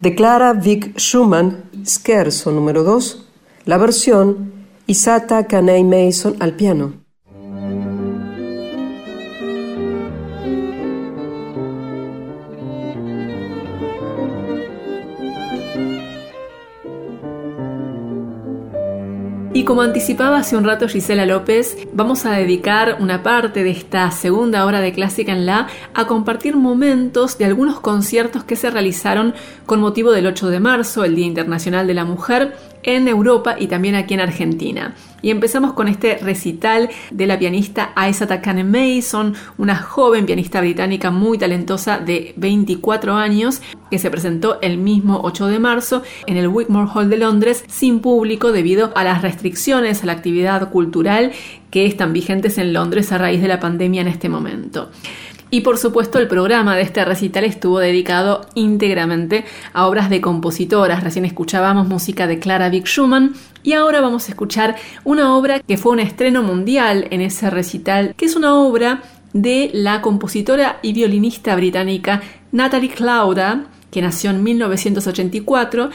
De 0.00 0.14
Clara 0.14 0.54
Vic 0.54 0.98
Schumann, 0.98 1.64
Scherzo 1.84 2.50
número 2.50 2.84
2, 2.84 3.28
la 3.66 3.76
versión 3.76 4.50
Isata 4.86 5.46
Kanei 5.46 5.84
Mason 5.84 6.36
al 6.40 6.56
piano. 6.56 6.99
Como 19.70 19.82
anticipaba 19.82 20.38
hace 20.38 20.56
un 20.56 20.64
rato 20.64 20.88
Gisela 20.88 21.26
López, 21.26 21.76
vamos 21.92 22.26
a 22.26 22.32
dedicar 22.32 22.96
una 22.98 23.22
parte 23.22 23.62
de 23.62 23.70
esta 23.70 24.10
segunda 24.10 24.66
hora 24.66 24.80
de 24.80 24.92
Clásica 24.92 25.30
en 25.30 25.46
La 25.46 25.68
a 25.94 26.08
compartir 26.08 26.56
momentos 26.56 27.38
de 27.38 27.44
algunos 27.44 27.78
conciertos 27.78 28.42
que 28.42 28.56
se 28.56 28.68
realizaron 28.68 29.32
con 29.66 29.78
motivo 29.78 30.10
del 30.10 30.26
8 30.26 30.48
de 30.48 30.58
marzo, 30.58 31.04
el 31.04 31.14
Día 31.14 31.26
Internacional 31.26 31.86
de 31.86 31.94
la 31.94 32.04
Mujer, 32.04 32.56
en 32.82 33.08
Europa 33.08 33.56
y 33.58 33.66
también 33.66 33.94
aquí 33.94 34.14
en 34.14 34.20
Argentina. 34.20 34.94
Y 35.22 35.30
empezamos 35.30 35.74
con 35.74 35.88
este 35.88 36.16
recital 36.16 36.88
de 37.10 37.26
la 37.26 37.38
pianista 37.38 37.92
Isa 38.08 38.26
Takane 38.26 38.64
Mason, 38.64 39.34
una 39.58 39.76
joven 39.76 40.24
pianista 40.26 40.60
británica 40.60 41.10
muy 41.10 41.36
talentosa 41.36 41.98
de 41.98 42.32
24 42.36 43.14
años, 43.14 43.60
que 43.90 43.98
se 43.98 44.10
presentó 44.10 44.60
el 44.62 44.78
mismo 44.78 45.20
8 45.22 45.48
de 45.48 45.58
marzo 45.58 46.02
en 46.26 46.36
el 46.36 46.48
Wigmore 46.48 46.90
Hall 46.94 47.10
de 47.10 47.18
Londres 47.18 47.64
sin 47.68 48.00
público 48.00 48.52
debido 48.52 48.92
a 48.94 49.04
las 49.04 49.22
restricciones 49.22 50.02
a 50.02 50.06
la 50.06 50.12
actividad 50.12 50.70
cultural 50.70 51.32
que 51.70 51.86
están 51.86 52.12
vigentes 52.12 52.58
en 52.58 52.72
Londres 52.72 53.12
a 53.12 53.18
raíz 53.18 53.42
de 53.42 53.48
la 53.48 53.60
pandemia 53.60 54.00
en 54.00 54.08
este 54.08 54.28
momento. 54.28 54.90
Y 55.52 55.62
por 55.62 55.78
supuesto 55.78 56.18
el 56.18 56.28
programa 56.28 56.76
de 56.76 56.82
este 56.82 57.04
recital 57.04 57.44
estuvo 57.44 57.80
dedicado 57.80 58.46
íntegramente 58.54 59.44
a 59.72 59.86
obras 59.88 60.08
de 60.08 60.20
compositoras. 60.20 61.02
Recién 61.02 61.24
escuchábamos 61.24 61.88
música 61.88 62.28
de 62.28 62.38
Clara 62.38 62.68
Vick 62.68 62.86
Schumann 62.86 63.34
y 63.64 63.72
ahora 63.72 64.00
vamos 64.00 64.28
a 64.28 64.30
escuchar 64.30 64.76
una 65.02 65.36
obra 65.36 65.58
que 65.58 65.76
fue 65.76 65.92
un 65.92 66.00
estreno 66.00 66.44
mundial 66.44 67.08
en 67.10 67.20
ese 67.20 67.50
recital, 67.50 68.14
que 68.16 68.26
es 68.26 68.36
una 68.36 68.54
obra 68.54 69.02
de 69.32 69.70
la 69.74 70.02
compositora 70.02 70.78
y 70.82 70.92
violinista 70.92 71.56
británica 71.56 72.22
Natalie 72.52 72.90
Clauda, 72.90 73.64
que 73.90 74.02
nació 74.02 74.30
en 74.30 74.44
1984 74.44 75.90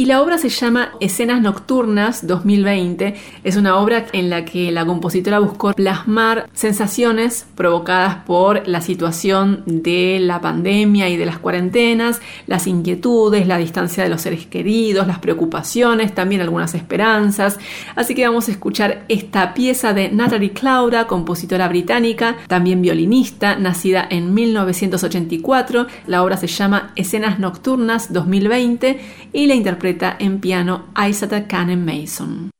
y 0.00 0.06
la 0.06 0.22
obra 0.22 0.38
se 0.38 0.48
llama 0.48 0.92
Escenas 1.00 1.42
Nocturnas 1.42 2.26
2020. 2.26 3.16
Es 3.44 3.56
una 3.56 3.76
obra 3.76 4.06
en 4.14 4.30
la 4.30 4.46
que 4.46 4.72
la 4.72 4.86
compositora 4.86 5.40
buscó 5.40 5.74
plasmar 5.74 6.48
sensaciones 6.54 7.44
provocadas 7.54 8.24
por 8.24 8.66
la 8.66 8.80
situación 8.80 9.62
de 9.66 10.18
la 10.18 10.40
pandemia 10.40 11.10
y 11.10 11.18
de 11.18 11.26
las 11.26 11.38
cuarentenas, 11.38 12.22
las 12.46 12.66
inquietudes, 12.66 13.46
la 13.46 13.58
distancia 13.58 14.02
de 14.02 14.08
los 14.08 14.22
seres 14.22 14.46
queridos, 14.46 15.06
las 15.06 15.18
preocupaciones, 15.18 16.14
también 16.14 16.40
algunas 16.40 16.74
esperanzas. 16.74 17.58
Así 17.94 18.14
que 18.14 18.26
vamos 18.26 18.48
a 18.48 18.52
escuchar 18.52 19.04
esta 19.08 19.52
pieza 19.52 19.92
de 19.92 20.10
Natalie 20.10 20.52
Clauda, 20.52 21.06
compositora 21.08 21.68
británica, 21.68 22.38
también 22.48 22.80
violinista, 22.80 23.56
nacida 23.56 24.06
en 24.08 24.32
1984. 24.32 25.88
La 26.06 26.22
obra 26.22 26.38
se 26.38 26.46
llama 26.46 26.92
Escenas 26.96 27.38
Nocturnas 27.38 28.14
2020 28.14 28.98
y 29.34 29.46
la 29.46 29.54
interpreta 29.54 29.89
interpreta 29.90 30.16
en 30.18 30.40
piano 30.40 30.86
Isata 30.96 31.46
Canen 31.46 31.84
Mason. 31.84 32.50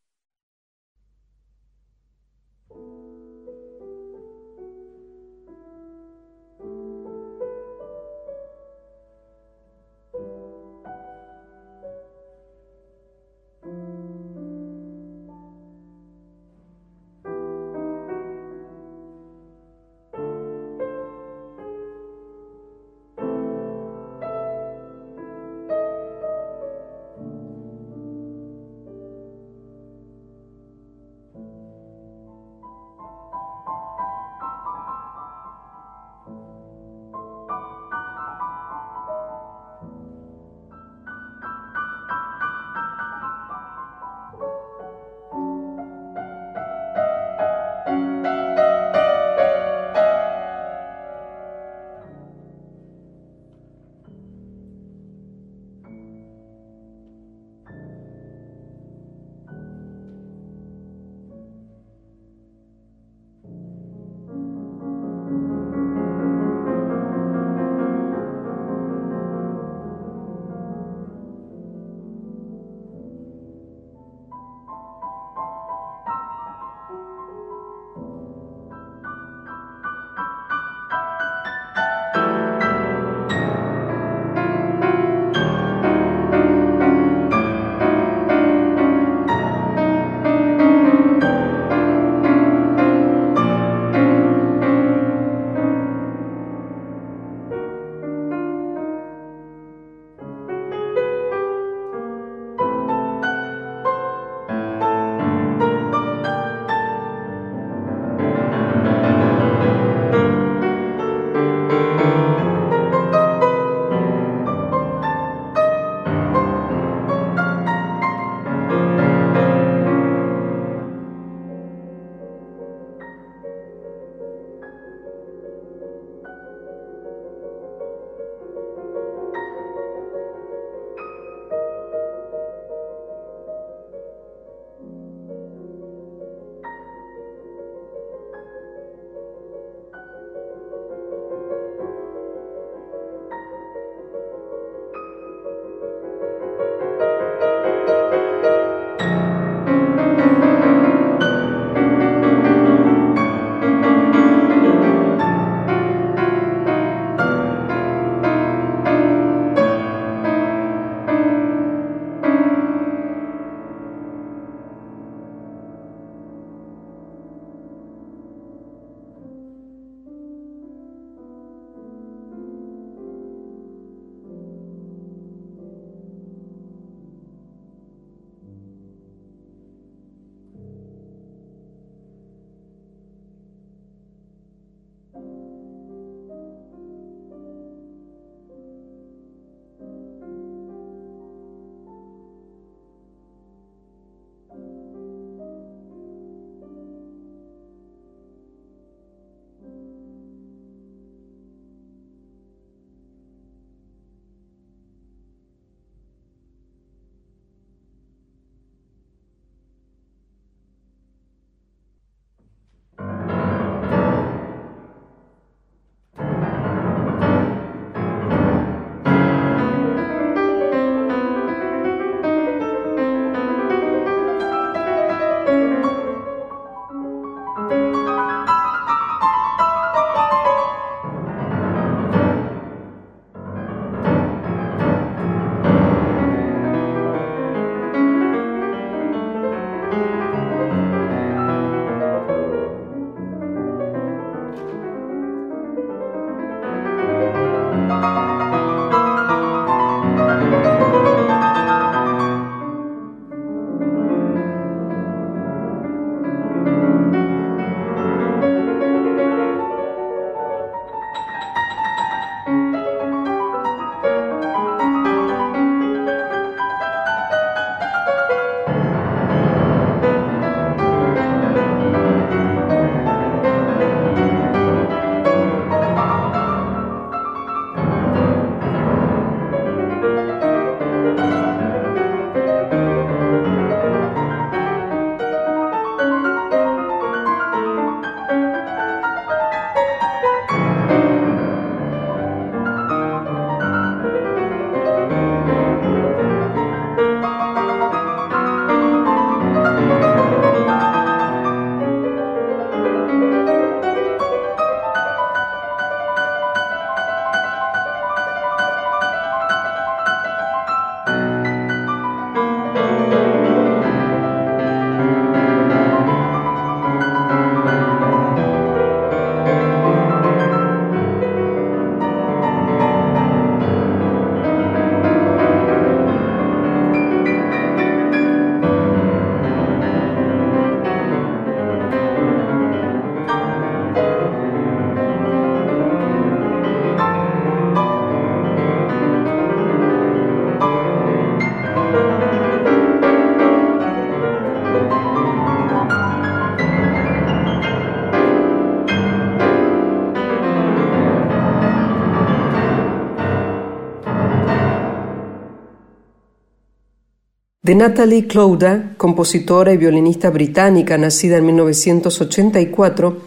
De 357.70 357.76
Natalie 357.76 358.26
Clouda, 358.26 358.94
compositora 358.96 359.72
y 359.72 359.76
violinista 359.76 360.28
británica 360.30 360.98
nacida 360.98 361.36
en 361.36 361.46
1984, 361.46 363.18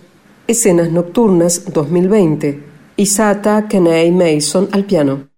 Escenas 0.48 0.92
Nocturnas 0.92 1.72
2020, 1.72 2.62
Isata 2.98 3.70
Kenei 3.70 4.12
Mason 4.12 4.68
al 4.74 4.84
piano. 4.84 5.30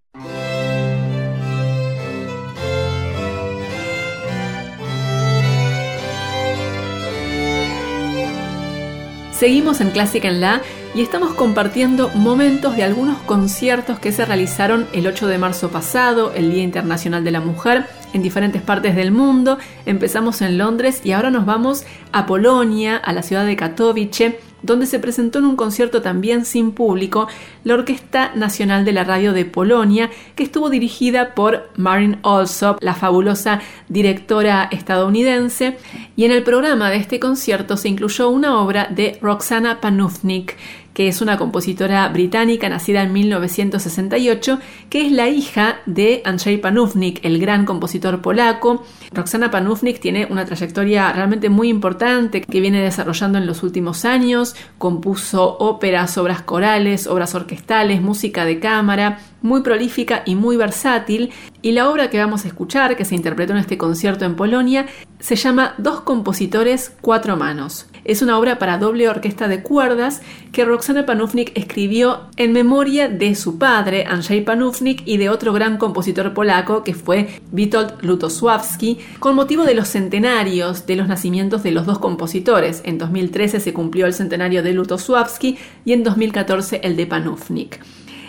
Seguimos 9.30 9.80
en 9.80 9.90
Clásica 9.90 10.26
en 10.28 10.40
La 10.40 10.62
y 10.96 11.02
estamos 11.02 11.34
compartiendo 11.34 12.08
momentos 12.14 12.74
de 12.74 12.82
algunos 12.82 13.18
conciertos 13.18 14.00
que 14.00 14.10
se 14.10 14.24
realizaron 14.24 14.88
el 14.94 15.06
8 15.06 15.26
de 15.26 15.36
marzo 15.36 15.68
pasado, 15.68 16.32
el 16.32 16.50
Día 16.50 16.62
Internacional 16.62 17.22
de 17.22 17.30
la 17.30 17.40
Mujer, 17.40 17.86
en 18.12 18.22
diferentes 18.22 18.62
partes 18.62 18.96
del 18.96 19.12
mundo. 19.12 19.58
Empezamos 19.84 20.42
en 20.42 20.58
Londres 20.58 21.00
y 21.04 21.12
ahora 21.12 21.30
nos 21.30 21.46
vamos 21.46 21.84
a 22.12 22.26
Polonia, 22.26 22.96
a 22.96 23.12
la 23.12 23.22
ciudad 23.22 23.46
de 23.46 23.56
Katowice, 23.56 24.38
donde 24.62 24.86
se 24.86 24.98
presentó 24.98 25.38
en 25.38 25.44
un 25.44 25.56
concierto 25.56 26.02
también 26.02 26.44
sin 26.44 26.72
público 26.72 27.28
la 27.64 27.74
Orquesta 27.74 28.32
Nacional 28.34 28.84
de 28.84 28.92
la 28.92 29.04
Radio 29.04 29.32
de 29.32 29.44
Polonia, 29.44 30.10
que 30.34 30.42
estuvo 30.42 30.70
dirigida 30.70 31.34
por 31.34 31.70
Marin 31.76 32.18
Alsop, 32.22 32.82
la 32.82 32.94
fabulosa 32.94 33.60
directora 33.88 34.68
estadounidense, 34.70 35.76
y 36.16 36.24
en 36.24 36.32
el 36.32 36.42
programa 36.42 36.90
de 36.90 36.96
este 36.96 37.20
concierto 37.20 37.76
se 37.76 37.88
incluyó 37.88 38.28
una 38.28 38.60
obra 38.60 38.88
de 38.90 39.18
Roxana 39.22 39.80
Panufnik, 39.80 40.56
que 40.96 41.08
es 41.08 41.20
una 41.20 41.36
compositora 41.36 42.08
británica 42.08 42.70
nacida 42.70 43.02
en 43.02 43.12
1968, 43.12 44.58
que 44.88 45.04
es 45.04 45.12
la 45.12 45.28
hija 45.28 45.80
de 45.84 46.22
Andrzej 46.24 46.58
Panufnik, 46.58 47.22
el 47.22 47.38
gran 47.38 47.66
compositor 47.66 48.22
polaco. 48.22 48.82
Roxana 49.12 49.50
Panufnik 49.50 50.00
tiene 50.00 50.26
una 50.30 50.46
trayectoria 50.46 51.12
realmente 51.12 51.50
muy 51.50 51.68
importante 51.68 52.40
que 52.40 52.60
viene 52.62 52.80
desarrollando 52.80 53.36
en 53.36 53.46
los 53.46 53.62
últimos 53.62 54.06
años, 54.06 54.56
compuso 54.78 55.58
óperas, 55.58 56.16
obras 56.16 56.40
corales, 56.40 57.06
obras 57.06 57.34
orquestales, 57.34 58.00
música 58.00 58.46
de 58.46 58.58
cámara, 58.58 59.18
muy 59.46 59.62
prolífica 59.62 60.22
y 60.26 60.34
muy 60.34 60.56
versátil, 60.56 61.30
y 61.62 61.72
la 61.72 61.88
obra 61.88 62.10
que 62.10 62.18
vamos 62.18 62.44
a 62.44 62.48
escuchar, 62.48 62.96
que 62.96 63.04
se 63.04 63.14
interpretó 63.14 63.52
en 63.52 63.58
este 63.58 63.78
concierto 63.78 64.24
en 64.24 64.36
Polonia, 64.36 64.86
se 65.20 65.36
llama 65.36 65.74
Dos 65.78 66.02
compositores, 66.02 66.92
cuatro 67.00 67.36
manos. 67.36 67.86
Es 68.04 68.22
una 68.22 68.38
obra 68.38 68.58
para 68.58 68.78
doble 68.78 69.08
orquesta 69.08 69.48
de 69.48 69.62
cuerdas 69.62 70.22
que 70.52 70.64
Roxana 70.64 71.06
Panufnik 71.06 71.50
escribió 71.56 72.20
en 72.36 72.52
memoria 72.52 73.08
de 73.08 73.34
su 73.34 73.58
padre, 73.58 74.04
Andrzej 74.04 74.44
Panufnik, 74.44 75.02
y 75.06 75.16
de 75.16 75.28
otro 75.28 75.52
gran 75.52 75.76
compositor 75.76 76.32
polaco 76.32 76.84
que 76.84 76.94
fue 76.94 77.40
Witold 77.50 78.02
Lutosławski, 78.02 78.98
con 79.18 79.34
motivo 79.34 79.64
de 79.64 79.74
los 79.74 79.88
centenarios 79.88 80.86
de 80.86 80.94
los 80.94 81.08
nacimientos 81.08 81.64
de 81.64 81.72
los 81.72 81.84
dos 81.84 81.98
compositores. 81.98 82.80
En 82.84 82.98
2013 82.98 83.58
se 83.58 83.72
cumplió 83.72 84.06
el 84.06 84.14
centenario 84.14 84.62
de 84.62 84.72
Lutosławski 84.72 85.58
y 85.84 85.92
en 85.92 86.04
2014 86.04 86.82
el 86.84 86.96
de 86.96 87.06
Panufnik. 87.06 87.80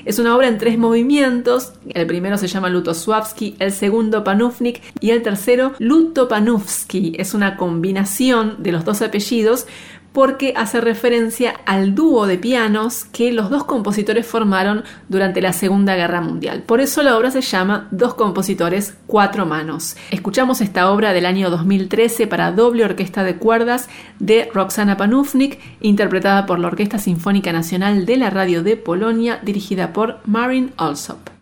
Es 0.08 0.20
una 0.20 0.38
obra 0.38 0.48
en 0.48 0.58
tres 0.58 0.78
movimientos. 0.78 1.74
El 1.90 2.08
primero 2.08 2.38
se 2.38 2.48
llama 2.48 2.70
Lutosławski, 2.70 3.58
el 3.60 3.74
segundo 3.74 4.24
Panufnik 4.24 4.82
y 5.02 5.10
el 5.10 5.22
tercero 5.22 5.74
Lutopanufski. 5.80 7.12
Es 7.18 7.34
una 7.34 7.58
combinación 7.58 8.56
de 8.60 8.72
los 8.72 8.86
dos 8.86 9.02
apellidos 9.02 9.68
porque 10.18 10.56
hace 10.56 10.82
referencia 10.82 11.54
al 11.68 11.94
dúo 11.94 12.26
de 12.26 12.40
pianos 12.40 13.06
que 13.06 13.32
los 13.32 13.52
dos 13.52 13.66
compositores 13.66 14.26
formaron 14.26 14.84
durante 15.10 15.42
la 15.42 15.54
Segunda 15.54 15.96
Guerra 15.96 16.22
Mundial. 16.22 16.64
Por 16.64 16.82
eso 16.82 17.04
la 17.04 17.16
obra 17.16 17.30
se 17.30 17.42
llama 17.42 17.88
Dos 17.92 18.16
compositores, 18.16 18.98
cuatro 19.06 19.46
manos. 19.46 19.96
Escuchamos 20.10 20.60
esta 20.62 20.90
obra 20.90 21.14
del 21.14 21.28
año 21.28 21.52
2013 21.52 22.26
para 22.26 22.52
doble 22.52 22.84
orquesta 22.84 23.24
de 23.24 23.36
cuerdas 23.36 23.90
de 24.18 24.50
Roxana 24.52 24.98
Panufnik, 24.98 25.60
interpretada 25.82 26.48
por 26.48 26.58
la 26.58 26.70
Orquesta 26.70 26.98
Sinfónica 26.98 27.54
Nacional 27.54 28.08
de 28.08 28.18
la 28.18 28.32
Radio 28.32 28.64
de 28.64 28.76
Polonia, 28.76 29.40
dirigida 29.44 29.94
por 29.94 30.18
Marin 30.26 30.72
Alsop. 30.78 31.37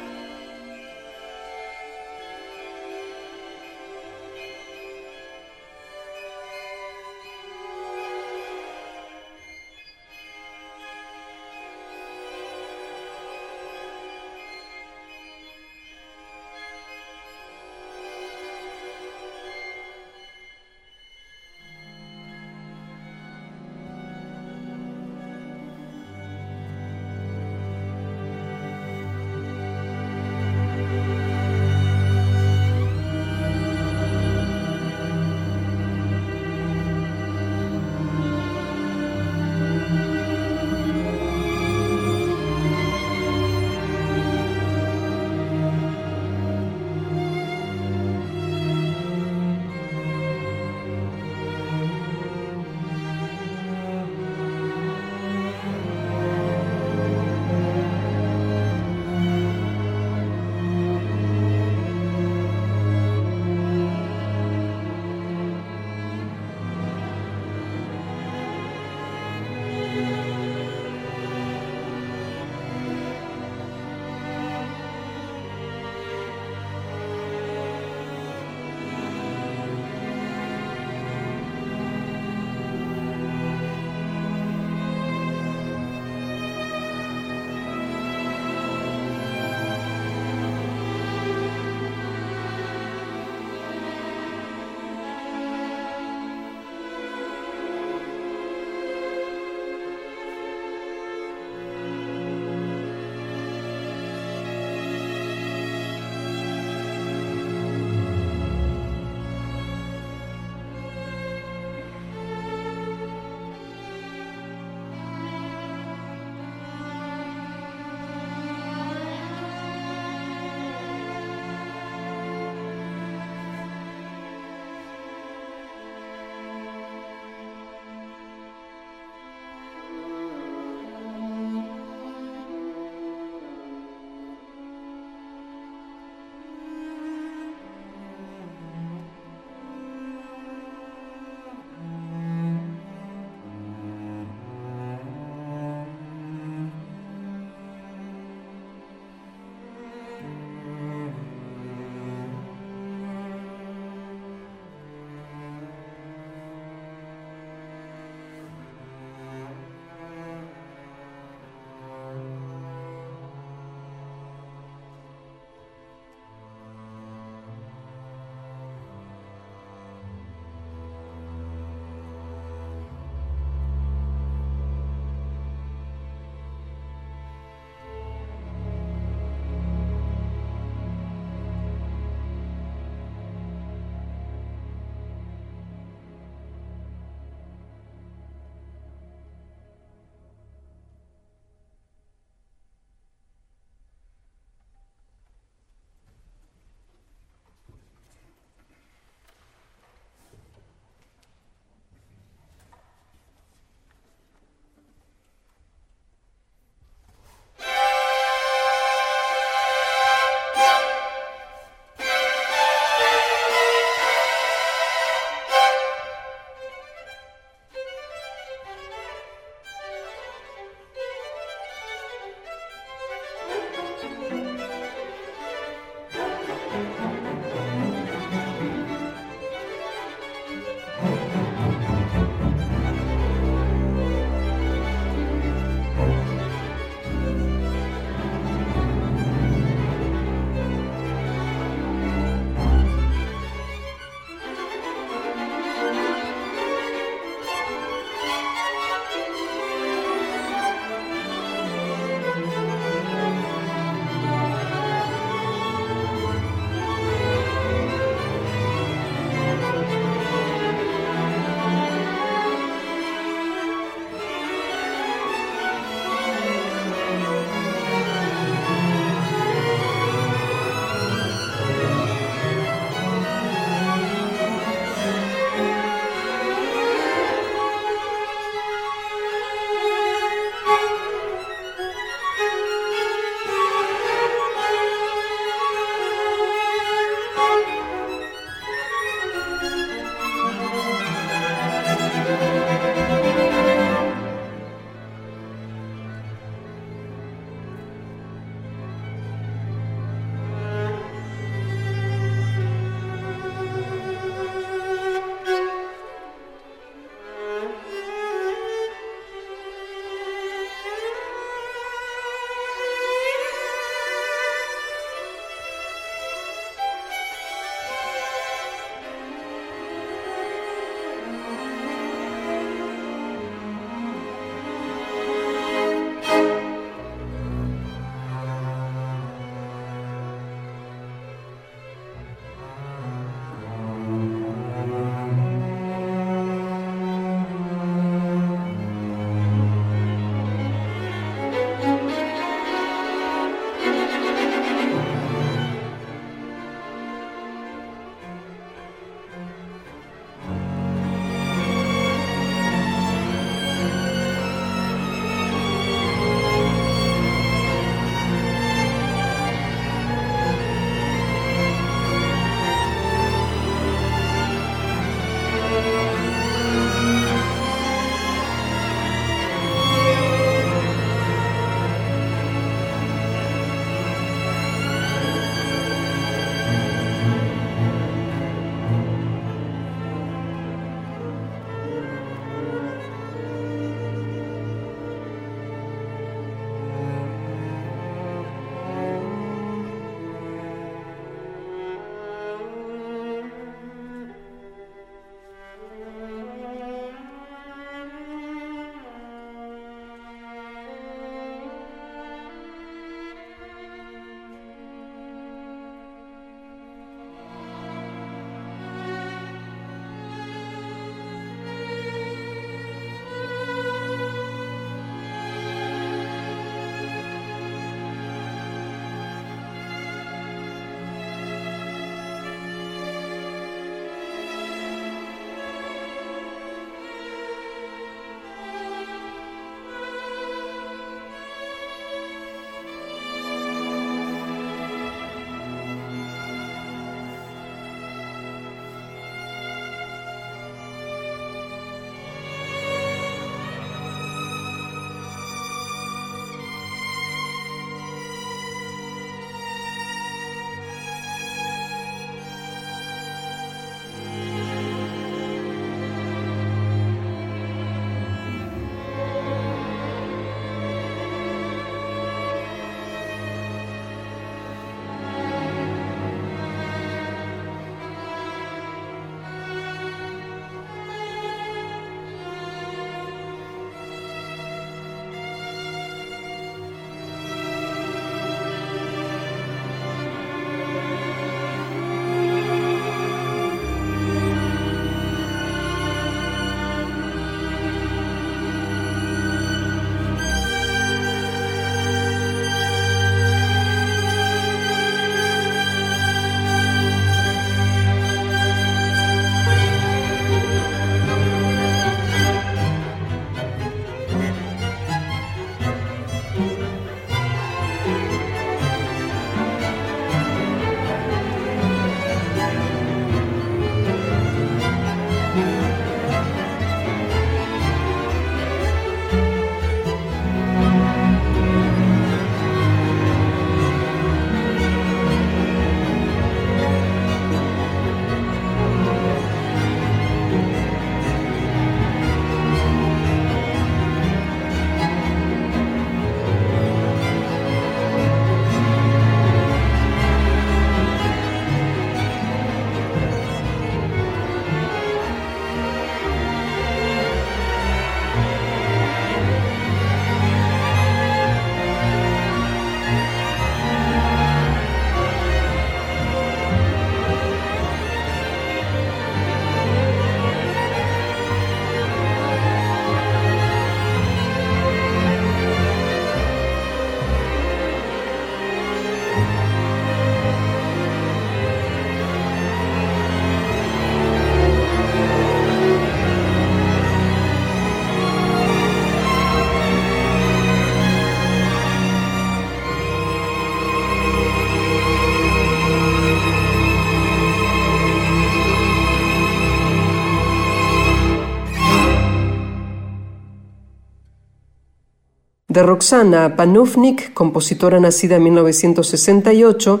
De 595.74 595.82
Roxana 595.82 596.54
Panufnik, 596.54 597.34
compositora 597.34 597.98
nacida 597.98 598.36
en 598.36 598.44
1968, 598.44 600.00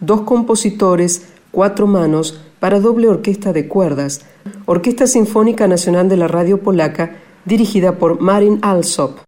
dos 0.00 0.22
compositores, 0.22 1.28
cuatro 1.52 1.86
manos, 1.86 2.40
para 2.58 2.80
doble 2.80 3.06
orquesta 3.06 3.52
de 3.52 3.68
cuerdas, 3.68 4.22
Orquesta 4.66 5.06
Sinfónica 5.06 5.68
Nacional 5.68 6.08
de 6.08 6.16
la 6.16 6.26
Radio 6.26 6.58
Polaca, 6.58 7.14
dirigida 7.44 7.96
por 7.96 8.20
Marin 8.20 8.58
Alsop. 8.62 9.23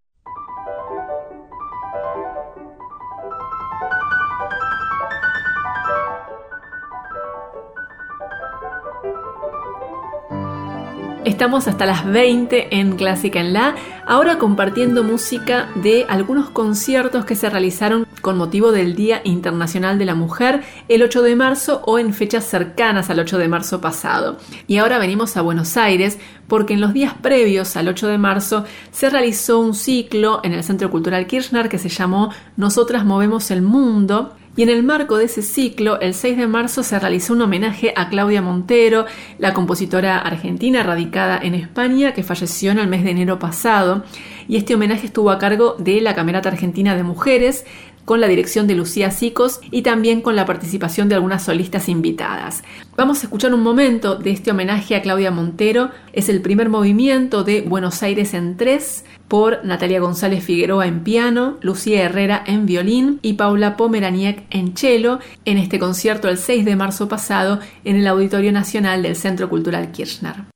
Estamos 11.37 11.69
hasta 11.69 11.85
las 11.85 12.07
20 12.07 12.79
en 12.79 12.97
Clásica 12.97 13.41
en 13.41 13.53
La, 13.53 13.75
ahora 14.07 14.39
compartiendo 14.39 15.05
música 15.05 15.69
de 15.75 16.07
algunos 16.09 16.49
conciertos 16.49 17.27
que 17.27 17.35
se 17.35 17.51
realizaron 17.51 18.07
con 18.23 18.39
motivo 18.39 18.73
del 18.73 18.97
Día 18.97 19.21
Internacional 19.23 19.99
de 19.99 20.07
la 20.07 20.15
Mujer 20.15 20.63
el 20.89 21.03
8 21.03 21.21
de 21.21 21.37
marzo 21.37 21.83
o 21.85 21.99
en 21.99 22.15
fechas 22.15 22.47
cercanas 22.47 23.11
al 23.11 23.21
8 23.21 23.37
de 23.37 23.49
marzo 23.49 23.83
pasado. 23.83 24.39
Y 24.67 24.79
ahora 24.79 24.99
venimos 24.99 25.37
a 25.37 25.43
Buenos 25.43 25.77
Aires 25.77 26.19
porque 26.49 26.73
en 26.73 26.81
los 26.81 26.95
días 26.95 27.13
previos 27.21 27.77
al 27.77 27.89
8 27.89 28.09
de 28.09 28.17
marzo 28.17 28.65
se 28.91 29.11
realizó 29.11 29.61
un 29.61 29.75
ciclo 29.75 30.41
en 30.43 30.55
el 30.55 30.65
Centro 30.65 30.91
Cultural 30.91 31.27
Kirchner 31.27 31.69
que 31.69 31.79
se 31.79 31.91
llamó 31.91 32.33
Nosotras 32.57 33.05
Movemos 33.05 33.51
el 33.51 33.61
Mundo 33.61 34.35
y 34.57 34.63
en 34.63 34.71
el 34.71 34.83
marco 34.83 35.19
de 35.19 35.27
ese 35.27 35.43
ciclo, 35.43 36.01
el 36.01 36.15
6 36.15 36.39
de 36.39 36.47
marzo 36.47 36.83
se 36.83 36.99
realizó 36.99 37.35
un 37.35 37.43
homenaje 37.43 37.93
a 37.95 38.09
Claudia 38.09 38.41
Montero, 38.41 39.05
la 39.39 39.53
compositora 39.53 40.19
argentina 40.19 40.83
radicada 40.83 41.39
en 41.39 41.55
España 41.55 42.15
que 42.15 42.23
falleció 42.23 42.73
en 42.73 42.79
el 42.79 42.89
mes 42.89 43.05
de 43.05 43.11
enero 43.11 43.39
pasado. 43.39 44.05
Y 44.49 44.57
este 44.57 44.75
homenaje 44.75 45.07
estuvo 45.07 45.31
a 45.31 45.39
cargo 45.39 45.77
de 45.79 46.01
la 46.01 46.15
Camerata 46.15 46.49
Argentina 46.49 46.97
de 46.97 47.03
Mujeres, 47.03 47.67
con 48.07 48.21
la 48.21 48.29
dirección 48.29 48.67
de 48.67 48.77
Lucía 48.77 49.11
Sicos 49.11 49.61
y 49.71 49.83
también 49.83 50.23
con 50.23 50.37
la 50.37 50.47
participación 50.47 51.09
de 51.09 51.17
algunas 51.17 51.43
solistas 51.43 51.89
invitadas. 51.89 52.63
Vamos 52.97 53.19
a 53.19 53.23
escuchar 53.25 53.53
un 53.53 53.63
momento 53.63 54.15
de 54.15 54.31
este 54.31 54.53
homenaje 54.53 54.95
a 54.95 55.03
Claudia 55.03 55.33
Montero. 55.33 55.91
Es 56.13 56.31
el 56.31 56.41
primer 56.41 56.71
movimiento 56.71 57.45
de 57.45 57.61
Buenos 57.63 58.03
Aires 58.03 58.33
en 58.33 58.57
tres 58.57 59.05
por 59.29 59.65
Natalia 59.65 60.01
González 60.01 60.45
Figueroa 60.45 60.87
en 60.87 61.03
piano, 61.03 61.57
Lucía 61.61 62.03
Herrera 62.03 62.43
en 62.47 62.67
violín 62.67 63.19
y 63.23 63.35
Paula 63.35 63.77
Pomeraniec 63.77 64.45
en 64.51 64.77
cello 64.77 65.19
en 65.45 65.59
este 65.59 65.79
concierto 65.79 66.29
el 66.29 66.39
6 66.39 66.65
de 66.65 66.77
marzo 66.77 67.09
pasado 67.09 67.61
en 67.85 67.97
el 67.97 68.07
Auditorio 68.07 68.53
Nacional 68.53 69.03
del 69.03 69.17
Centro 69.17 69.49
Cultural 69.49 69.93
Kirchner. 69.93 70.56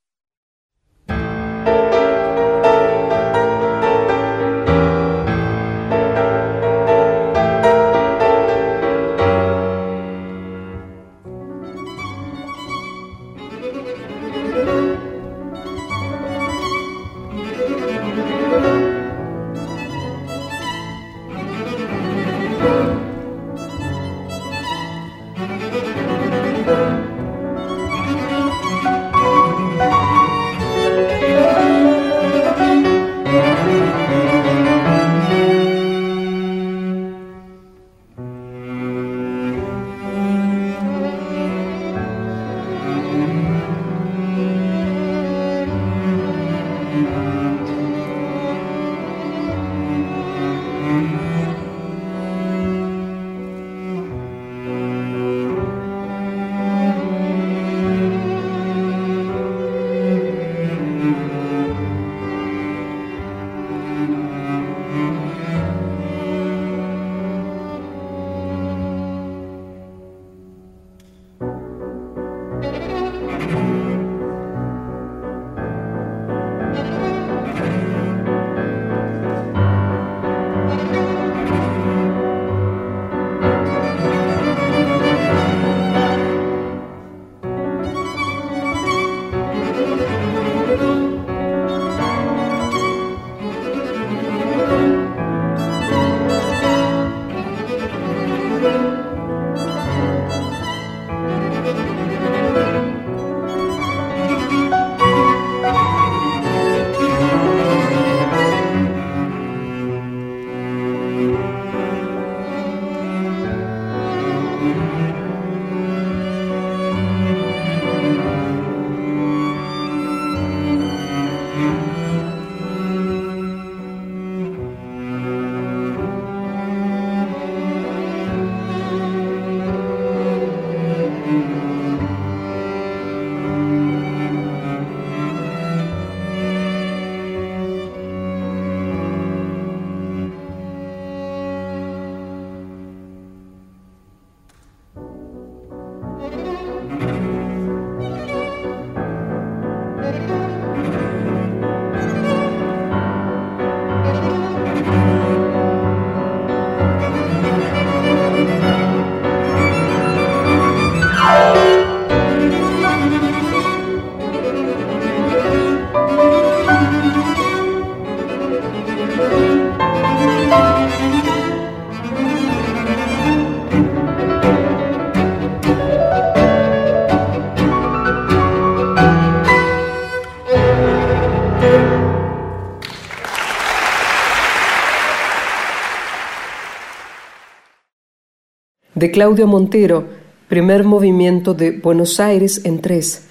De 189.01 189.11
Claudio 189.11 189.47
Montero, 189.47 190.09
primer 190.47 190.85
movimiento 190.85 191.55
de 191.55 191.70
Buenos 191.70 192.20
Aires 192.20 192.66
en 192.66 192.82
tres, 192.82 193.28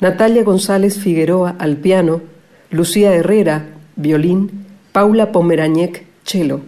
Natalia 0.00 0.42
González 0.44 0.98
Figueroa 0.98 1.56
al 1.58 1.76
piano, 1.76 2.22
Lucía 2.70 3.14
Herrera, 3.14 3.66
violín, 3.96 4.64
Paula 4.92 5.30
Pomerañek, 5.30 6.06
cello. 6.24 6.62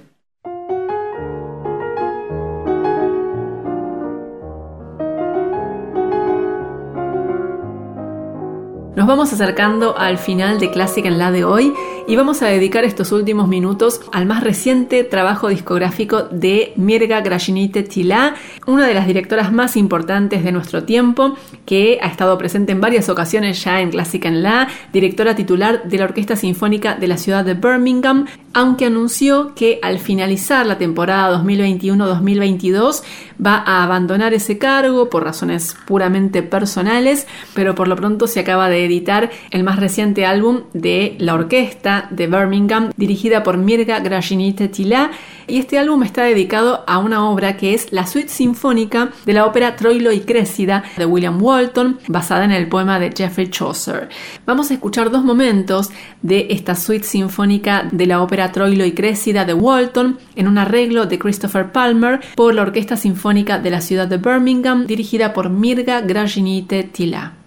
Nos 9.03 9.09
vamos 9.09 9.33
acercando 9.33 9.99
al 9.99 10.17
final 10.17 10.61
de 10.61 10.71
Clásica 10.71 11.09
en 11.09 11.19
la 11.19 11.33
de 11.33 11.45
hoy 11.45 11.75
y 12.07 12.17
vamos 12.17 12.43
a 12.43 12.47
dedicar 12.47 12.85
estos 12.85 13.13
últimos 13.13 13.49
minutos 13.49 14.01
al 14.13 14.27
más 14.27 14.43
reciente 14.43 15.05
trabajo 15.05 15.49
discográfico 15.49 16.23
de 16.23 16.73
Mirga 16.77 17.21
Grajinite 17.21 17.83
Tila, 17.83 18.35
una 18.67 18.87
de 18.87 18.95
las 18.95 19.07
directoras 19.07 19.53
más 19.53 19.77
importantes 19.77 20.43
de 20.45 20.53
nuestro 20.53 20.85
tiempo, 20.85 21.37
que 21.65 21.99
ha 22.03 22.09
estado 22.09 22.37
presente 22.39 22.73
en 22.73 22.81
varias 22.81 23.09
ocasiones 23.09 23.63
ya 23.63 23.81
en 23.81 23.91
Clásica 23.91 24.29
en 24.29 24.43
La, 24.43 24.69
directora 24.93 25.35
titular 25.35 25.85
de 25.85 25.99
la 25.99 26.05
Orquesta 26.05 26.37
Sinfónica 26.37 26.95
de 26.95 27.09
la 27.09 27.19
ciudad 27.19 27.45
de 27.45 27.55
Birmingham, 27.55 28.27
aunque 28.53 28.87
anunció 28.87 29.55
que 29.55 29.79
al 29.83 29.99
finalizar 29.99 30.67
la 30.67 30.79
temporada 30.79 31.43
2021-2022 31.43 33.03
va 33.45 33.63
a 33.67 33.83
abandonar 33.83 34.35
ese 34.35 34.59
cargo 34.59 35.09
por 35.09 35.25
razones 35.25 35.77
puramente 35.87 36.43
personales, 36.43 37.27
pero 37.55 37.75
por 37.75 37.89
lo 37.89 37.97
pronto 37.97 38.27
se 38.27 38.41
acaba 38.41 38.69
de 38.69 38.85
editar 38.85 39.31
el 39.51 39.65
más 39.65 39.79
reciente 39.79 40.27
álbum 40.27 40.63
de 40.73 41.17
la 41.19 41.35
orquesta 41.35 41.92
de 42.11 42.27
Birmingham, 42.27 42.91
dirigida 42.97 43.43
por 43.43 43.57
Mirga 43.57 44.01
Grajinite 44.01 44.69
Tila, 44.69 45.11
y 45.47 45.59
este 45.59 45.79
álbum 45.79 46.03
está 46.03 46.23
dedicado 46.23 46.85
a 46.87 46.99
una 46.99 47.29
obra 47.29 47.57
que 47.57 47.75
es 47.75 47.93
la 47.93 48.07
suite 48.07 48.29
sinfónica 48.29 49.11
de 49.27 49.33
la 49.33 49.45
ópera 49.47 49.77
Troilo 49.77 50.13
y 50.13 50.21
Crécida 50.21 50.85
de 50.97 51.05
William 51.05 51.43
Walton, 51.43 51.99
basada 52.09 52.45
en 52.45 52.53
el 52.53 52.69
poema 52.69 52.99
de 52.99 53.13
Geoffrey 53.15 53.51
Chaucer. 53.51 54.09
Vamos 54.47 54.71
a 54.71 54.75
escuchar 54.75 55.11
dos 55.11 55.25
momentos 55.25 55.91
de 56.23 56.47
esta 56.51 56.75
suite 56.75 57.05
sinfónica 57.05 57.89
de 57.91 58.07
la 58.07 58.23
ópera 58.23 58.53
Troilo 58.53 58.85
y 58.85 58.93
Crécida 58.93 59.45
de 59.45 59.55
Walton 59.55 60.19
en 60.37 60.49
un 60.49 60.59
arreglo 60.59 61.07
de 61.07 61.19
Christopher 61.19 61.73
Palmer 61.73 62.21
por 62.35 62.55
la 62.55 62.63
Orquesta 62.63 62.97
Sinfónica 62.97 63.59
de 63.59 63.71
la 63.71 63.81
ciudad 63.81 64.07
de 64.07 64.19
Birmingham, 64.19 64.87
dirigida 64.87 65.33
por 65.33 65.51
Mirga 65.51 66.01
Grajinite 66.01 66.85
Tila. 66.85 67.42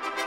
De 0.00 0.21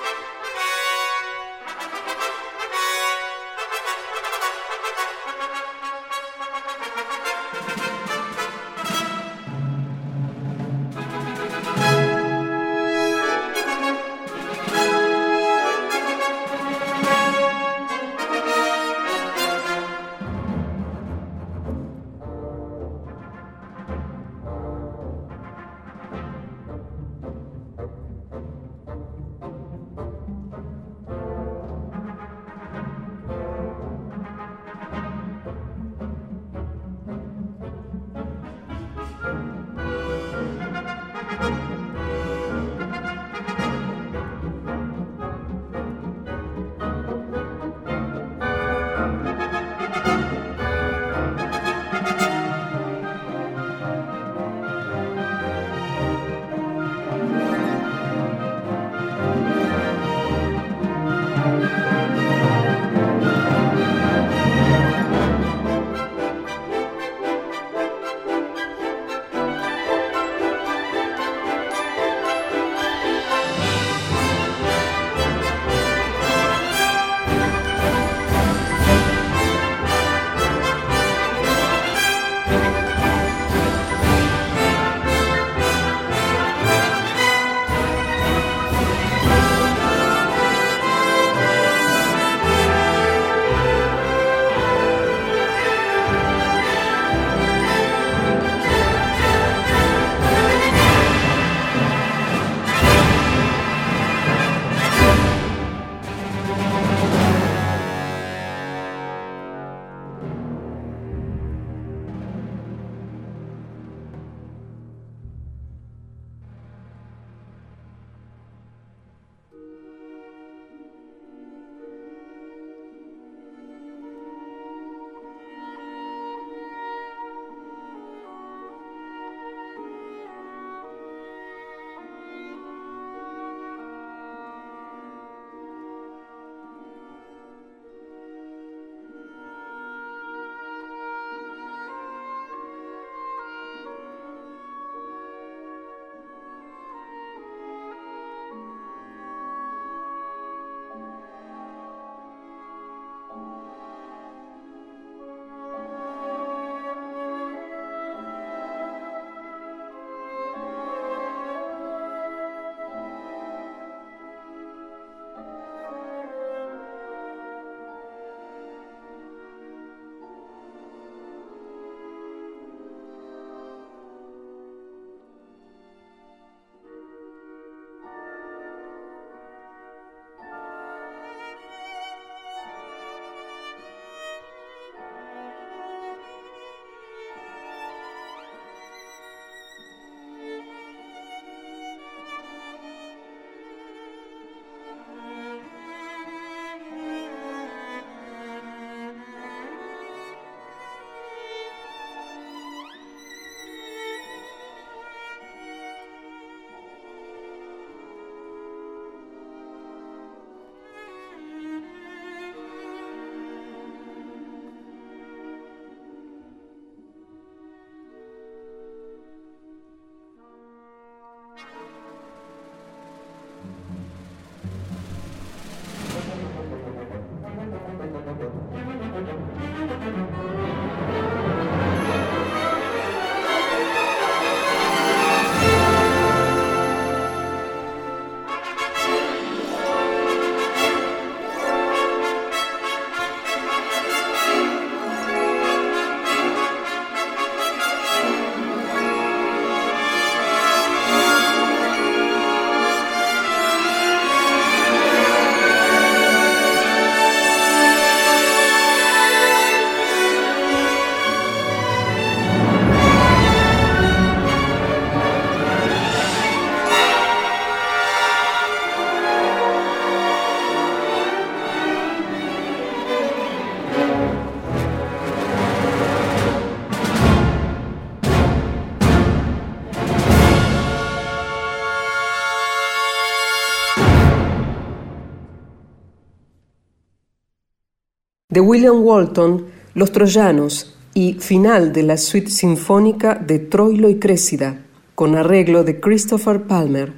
William 288.76 289.06
Walton, 289.06 289.68
Los 289.94 290.12
Troyanos 290.12 290.98
y 291.14 291.36
final 291.36 291.94
de 291.94 292.04
la 292.04 292.18
suite 292.18 292.52
sinfónica 292.52 293.36
de 293.36 293.58
Troilo 293.58 294.10
y 294.10 294.20
Créssida, 294.20 294.82
con 295.16 295.38
arreglo 295.38 295.86
de 295.86 296.02
Christopher 296.02 296.64
Palmer. 296.64 297.14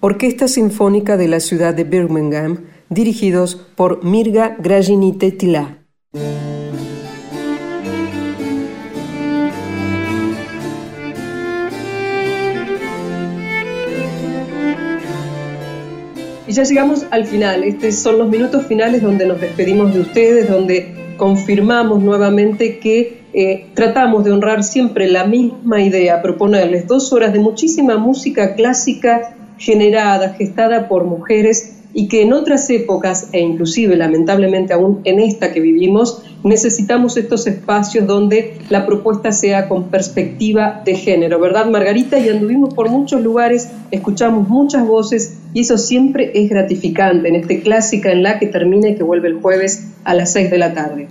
Orquesta 0.00 0.48
Sinfónica 0.48 1.16
de 1.16 1.28
la 1.28 1.40
ciudad 1.40 1.72
de 1.72 1.84
Birmingham, 1.84 2.58
dirigidos 2.90 3.54
por 3.54 4.04
Mirga 4.04 4.54
Grajinite 4.58 5.32
Tila. 5.32 5.77
Ya 16.58 16.64
llegamos 16.64 17.06
al 17.12 17.24
final. 17.24 17.62
Estos 17.62 17.94
son 17.94 18.18
los 18.18 18.28
minutos 18.28 18.66
finales 18.66 19.00
donde 19.00 19.24
nos 19.26 19.40
despedimos 19.40 19.94
de 19.94 20.00
ustedes, 20.00 20.50
donde 20.50 21.14
confirmamos 21.16 22.02
nuevamente 22.02 22.80
que 22.80 23.22
eh, 23.32 23.66
tratamos 23.74 24.24
de 24.24 24.32
honrar 24.32 24.64
siempre 24.64 25.06
la 25.06 25.24
misma 25.24 25.80
idea, 25.80 26.20
proponerles 26.20 26.88
dos 26.88 27.12
horas 27.12 27.32
de 27.32 27.38
muchísima 27.38 27.96
música 27.96 28.56
clásica 28.56 29.36
generada, 29.56 30.30
gestada 30.30 30.88
por 30.88 31.04
mujeres 31.04 31.77
y 31.94 32.08
que 32.08 32.22
en 32.22 32.32
otras 32.32 32.68
épocas, 32.70 33.28
e 33.32 33.40
inclusive 33.40 33.96
lamentablemente 33.96 34.72
aún 34.72 35.00
en 35.04 35.20
esta 35.20 35.52
que 35.52 35.60
vivimos, 35.60 36.22
necesitamos 36.44 37.16
estos 37.16 37.46
espacios 37.46 38.06
donde 38.06 38.58
la 38.68 38.86
propuesta 38.86 39.32
sea 39.32 39.68
con 39.68 39.88
perspectiva 39.88 40.82
de 40.84 40.94
género, 40.94 41.40
¿verdad 41.40 41.66
Margarita? 41.66 42.18
Y 42.18 42.28
anduvimos 42.28 42.74
por 42.74 42.88
muchos 42.88 43.22
lugares, 43.22 43.70
escuchamos 43.90 44.48
muchas 44.48 44.86
voces 44.86 45.38
y 45.54 45.60
eso 45.60 45.78
siempre 45.78 46.30
es 46.34 46.48
gratificante 46.48 47.28
en 47.28 47.36
este 47.36 47.60
clásica 47.60 48.12
en 48.12 48.22
la 48.22 48.38
que 48.38 48.46
termina 48.46 48.90
y 48.90 48.94
que 48.94 49.02
vuelve 49.02 49.28
el 49.28 49.40
jueves 49.40 49.88
a 50.04 50.14
las 50.14 50.32
6 50.32 50.50
de 50.50 50.58
la 50.58 50.74
tarde. 50.74 51.08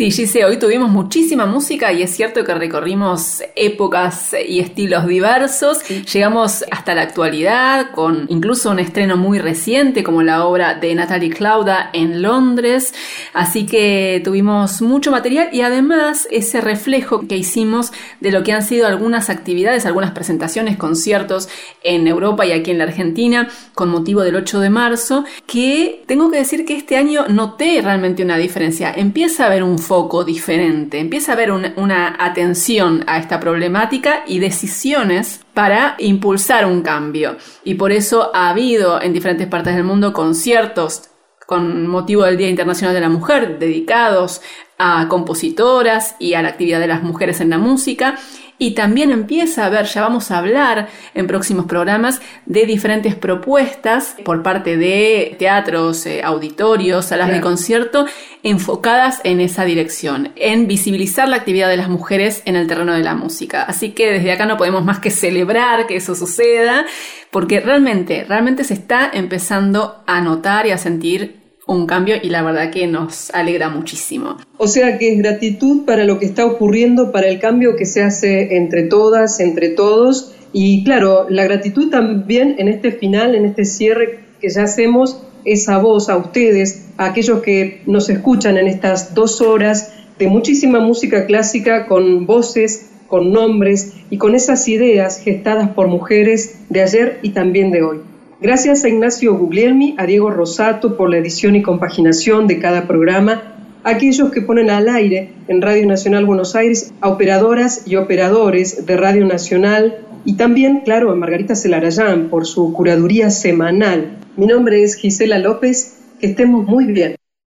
Sí, 0.00 0.10
Gise, 0.10 0.46
hoy 0.46 0.58
tuvimos 0.58 0.88
muchísima 0.88 1.44
música 1.44 1.92
y 1.92 2.02
es 2.02 2.16
cierto 2.16 2.42
que 2.42 2.54
recorrimos 2.54 3.42
épocas 3.54 4.34
y 4.48 4.60
estilos 4.60 5.06
diversos. 5.06 5.86
Llegamos 6.10 6.64
hasta 6.70 6.94
la 6.94 7.02
actualidad 7.02 7.90
con 7.90 8.24
incluso 8.30 8.70
un 8.70 8.78
estreno 8.78 9.18
muy 9.18 9.38
reciente 9.38 10.02
como 10.02 10.22
la 10.22 10.46
obra 10.46 10.72
de 10.72 10.94
Natalie 10.94 11.28
Clauda 11.28 11.90
en 11.92 12.22
Londres. 12.22 12.94
Así 13.34 13.66
que 13.66 14.22
tuvimos 14.24 14.80
mucho 14.80 15.10
material 15.10 15.50
y 15.52 15.60
además 15.60 16.26
ese 16.30 16.62
reflejo 16.62 17.28
que 17.28 17.36
hicimos 17.36 17.92
de 18.20 18.30
lo 18.30 18.42
que 18.42 18.54
han 18.54 18.62
sido 18.62 18.86
algunas 18.86 19.28
actividades, 19.28 19.84
algunas 19.84 20.12
presentaciones, 20.12 20.78
conciertos 20.78 21.50
en 21.82 22.06
Europa 22.06 22.46
y 22.46 22.52
aquí 22.52 22.70
en 22.70 22.78
la 22.78 22.84
Argentina 22.84 23.50
con 23.74 23.90
motivo 23.90 24.22
del 24.22 24.36
8 24.36 24.60
de 24.60 24.70
marzo, 24.70 25.26
que 25.46 26.04
tengo 26.06 26.30
que 26.30 26.38
decir 26.38 26.64
que 26.64 26.74
este 26.74 26.96
año 26.96 27.26
noté 27.28 27.82
realmente 27.82 28.22
una 28.22 28.38
diferencia. 28.38 28.94
Empieza 28.96 29.44
a 29.44 29.48
haber 29.48 29.62
un 29.62 29.78
foco 29.90 30.22
diferente, 30.22 31.00
empieza 31.00 31.32
a 31.32 31.34
haber 31.34 31.50
una 31.50 32.14
atención 32.20 33.02
a 33.08 33.18
esta 33.18 33.40
problemática 33.40 34.22
y 34.24 34.38
decisiones 34.38 35.40
para 35.52 35.96
impulsar 35.98 36.64
un 36.64 36.82
cambio. 36.82 37.36
Y 37.64 37.74
por 37.74 37.90
eso 37.90 38.30
ha 38.32 38.50
habido 38.50 39.02
en 39.02 39.12
diferentes 39.12 39.48
partes 39.48 39.74
del 39.74 39.82
mundo 39.82 40.12
conciertos 40.12 41.10
con 41.44 41.88
motivo 41.88 42.22
del 42.22 42.36
Día 42.36 42.48
Internacional 42.48 42.94
de 42.94 43.00
la 43.00 43.08
Mujer 43.08 43.58
dedicados 43.58 44.42
a 44.78 45.08
compositoras 45.08 46.14
y 46.20 46.34
a 46.34 46.42
la 46.42 46.50
actividad 46.50 46.78
de 46.78 46.86
las 46.86 47.02
mujeres 47.02 47.40
en 47.40 47.50
la 47.50 47.58
música 47.58 48.14
y 48.60 48.72
también 48.72 49.10
empieza 49.10 49.64
a 49.64 49.70
ver, 49.70 49.86
ya 49.86 50.02
vamos 50.02 50.30
a 50.30 50.36
hablar 50.36 50.88
en 51.14 51.26
próximos 51.26 51.64
programas 51.64 52.20
de 52.44 52.66
diferentes 52.66 53.14
propuestas 53.14 54.16
por 54.22 54.42
parte 54.42 54.76
de 54.76 55.34
teatros, 55.38 56.04
eh, 56.04 56.20
auditorios, 56.22 57.06
salas 57.06 57.32
de 57.32 57.40
concierto 57.40 58.04
enfocadas 58.42 59.22
en 59.24 59.40
esa 59.40 59.64
dirección, 59.64 60.32
en 60.36 60.68
visibilizar 60.68 61.26
la 61.26 61.36
actividad 61.36 61.70
de 61.70 61.78
las 61.78 61.88
mujeres 61.88 62.42
en 62.44 62.54
el 62.54 62.66
terreno 62.66 62.92
de 62.92 63.02
la 63.02 63.14
música. 63.14 63.62
Así 63.62 63.92
que 63.92 64.12
desde 64.12 64.30
acá 64.30 64.44
no 64.44 64.58
podemos 64.58 64.84
más 64.84 64.98
que 64.98 65.10
celebrar 65.10 65.86
que 65.86 65.96
eso 65.96 66.14
suceda, 66.14 66.84
porque 67.30 67.60
realmente, 67.60 68.26
realmente 68.28 68.64
se 68.64 68.74
está 68.74 69.10
empezando 69.10 70.02
a 70.06 70.20
notar 70.20 70.66
y 70.66 70.72
a 70.72 70.78
sentir 70.78 71.39
un 71.74 71.86
cambio 71.86 72.16
y 72.20 72.30
la 72.30 72.42
verdad 72.42 72.70
que 72.70 72.86
nos 72.86 73.30
alegra 73.30 73.68
muchísimo. 73.68 74.36
O 74.58 74.66
sea 74.66 74.98
que 74.98 75.12
es 75.12 75.18
gratitud 75.18 75.84
para 75.84 76.04
lo 76.04 76.18
que 76.18 76.26
está 76.26 76.44
ocurriendo, 76.44 77.12
para 77.12 77.28
el 77.28 77.38
cambio 77.38 77.76
que 77.76 77.86
se 77.86 78.02
hace 78.02 78.56
entre 78.56 78.84
todas, 78.84 79.40
entre 79.40 79.68
todos 79.68 80.34
y 80.52 80.82
claro, 80.82 81.26
la 81.28 81.44
gratitud 81.44 81.90
también 81.90 82.56
en 82.58 82.68
este 82.68 82.90
final, 82.90 83.34
en 83.34 83.44
este 83.44 83.64
cierre 83.64 84.20
que 84.40 84.48
ya 84.48 84.64
hacemos, 84.64 85.22
es 85.44 85.68
a 85.68 85.78
vos, 85.78 86.08
a 86.08 86.16
ustedes, 86.16 86.88
a 86.96 87.06
aquellos 87.06 87.40
que 87.40 87.82
nos 87.86 88.08
escuchan 88.10 88.56
en 88.58 88.66
estas 88.66 89.14
dos 89.14 89.40
horas 89.40 89.94
de 90.18 90.26
muchísima 90.26 90.80
música 90.80 91.24
clásica 91.26 91.86
con 91.86 92.26
voces, 92.26 92.90
con 93.06 93.32
nombres 93.32 93.94
y 94.10 94.18
con 94.18 94.34
esas 94.34 94.66
ideas 94.68 95.22
gestadas 95.22 95.70
por 95.70 95.86
mujeres 95.86 96.60
de 96.68 96.82
ayer 96.82 97.20
y 97.22 97.30
también 97.30 97.70
de 97.70 97.82
hoy. 97.82 98.09
Gracias 98.42 98.84
a 98.84 98.88
Ignacio 98.88 99.36
Guglielmi, 99.36 99.96
a 99.98 100.06
Diego 100.06 100.30
Rosato 100.30 100.96
por 100.96 101.10
la 101.10 101.18
edición 101.18 101.56
y 101.56 101.62
compaginación 101.62 102.46
de 102.46 102.58
cada 102.58 102.86
programa, 102.86 103.54
a 103.84 103.90
aquellos 103.90 104.30
que 104.30 104.40
ponen 104.40 104.70
al 104.70 104.88
aire 104.88 105.32
en 105.46 105.60
Radio 105.60 105.86
Nacional 105.86 106.24
Buenos 106.24 106.56
Aires, 106.56 106.94
a 107.02 107.10
operadoras 107.10 107.86
y 107.86 107.96
operadores 107.96 108.86
de 108.86 108.96
Radio 108.96 109.26
Nacional 109.26 109.98
y 110.24 110.36
también, 110.36 110.80
claro, 110.86 111.10
a 111.10 111.16
Margarita 111.16 111.54
Celarayán 111.54 112.30
por 112.30 112.46
su 112.46 112.72
curaduría 112.72 113.28
semanal. 113.28 114.16
Mi 114.38 114.46
nombre 114.46 114.84
es 114.84 114.94
Gisela 114.94 115.38
López, 115.38 115.98
que 116.18 116.28
estemos 116.28 116.64
muy 116.64 116.86
bien. 116.86 117.19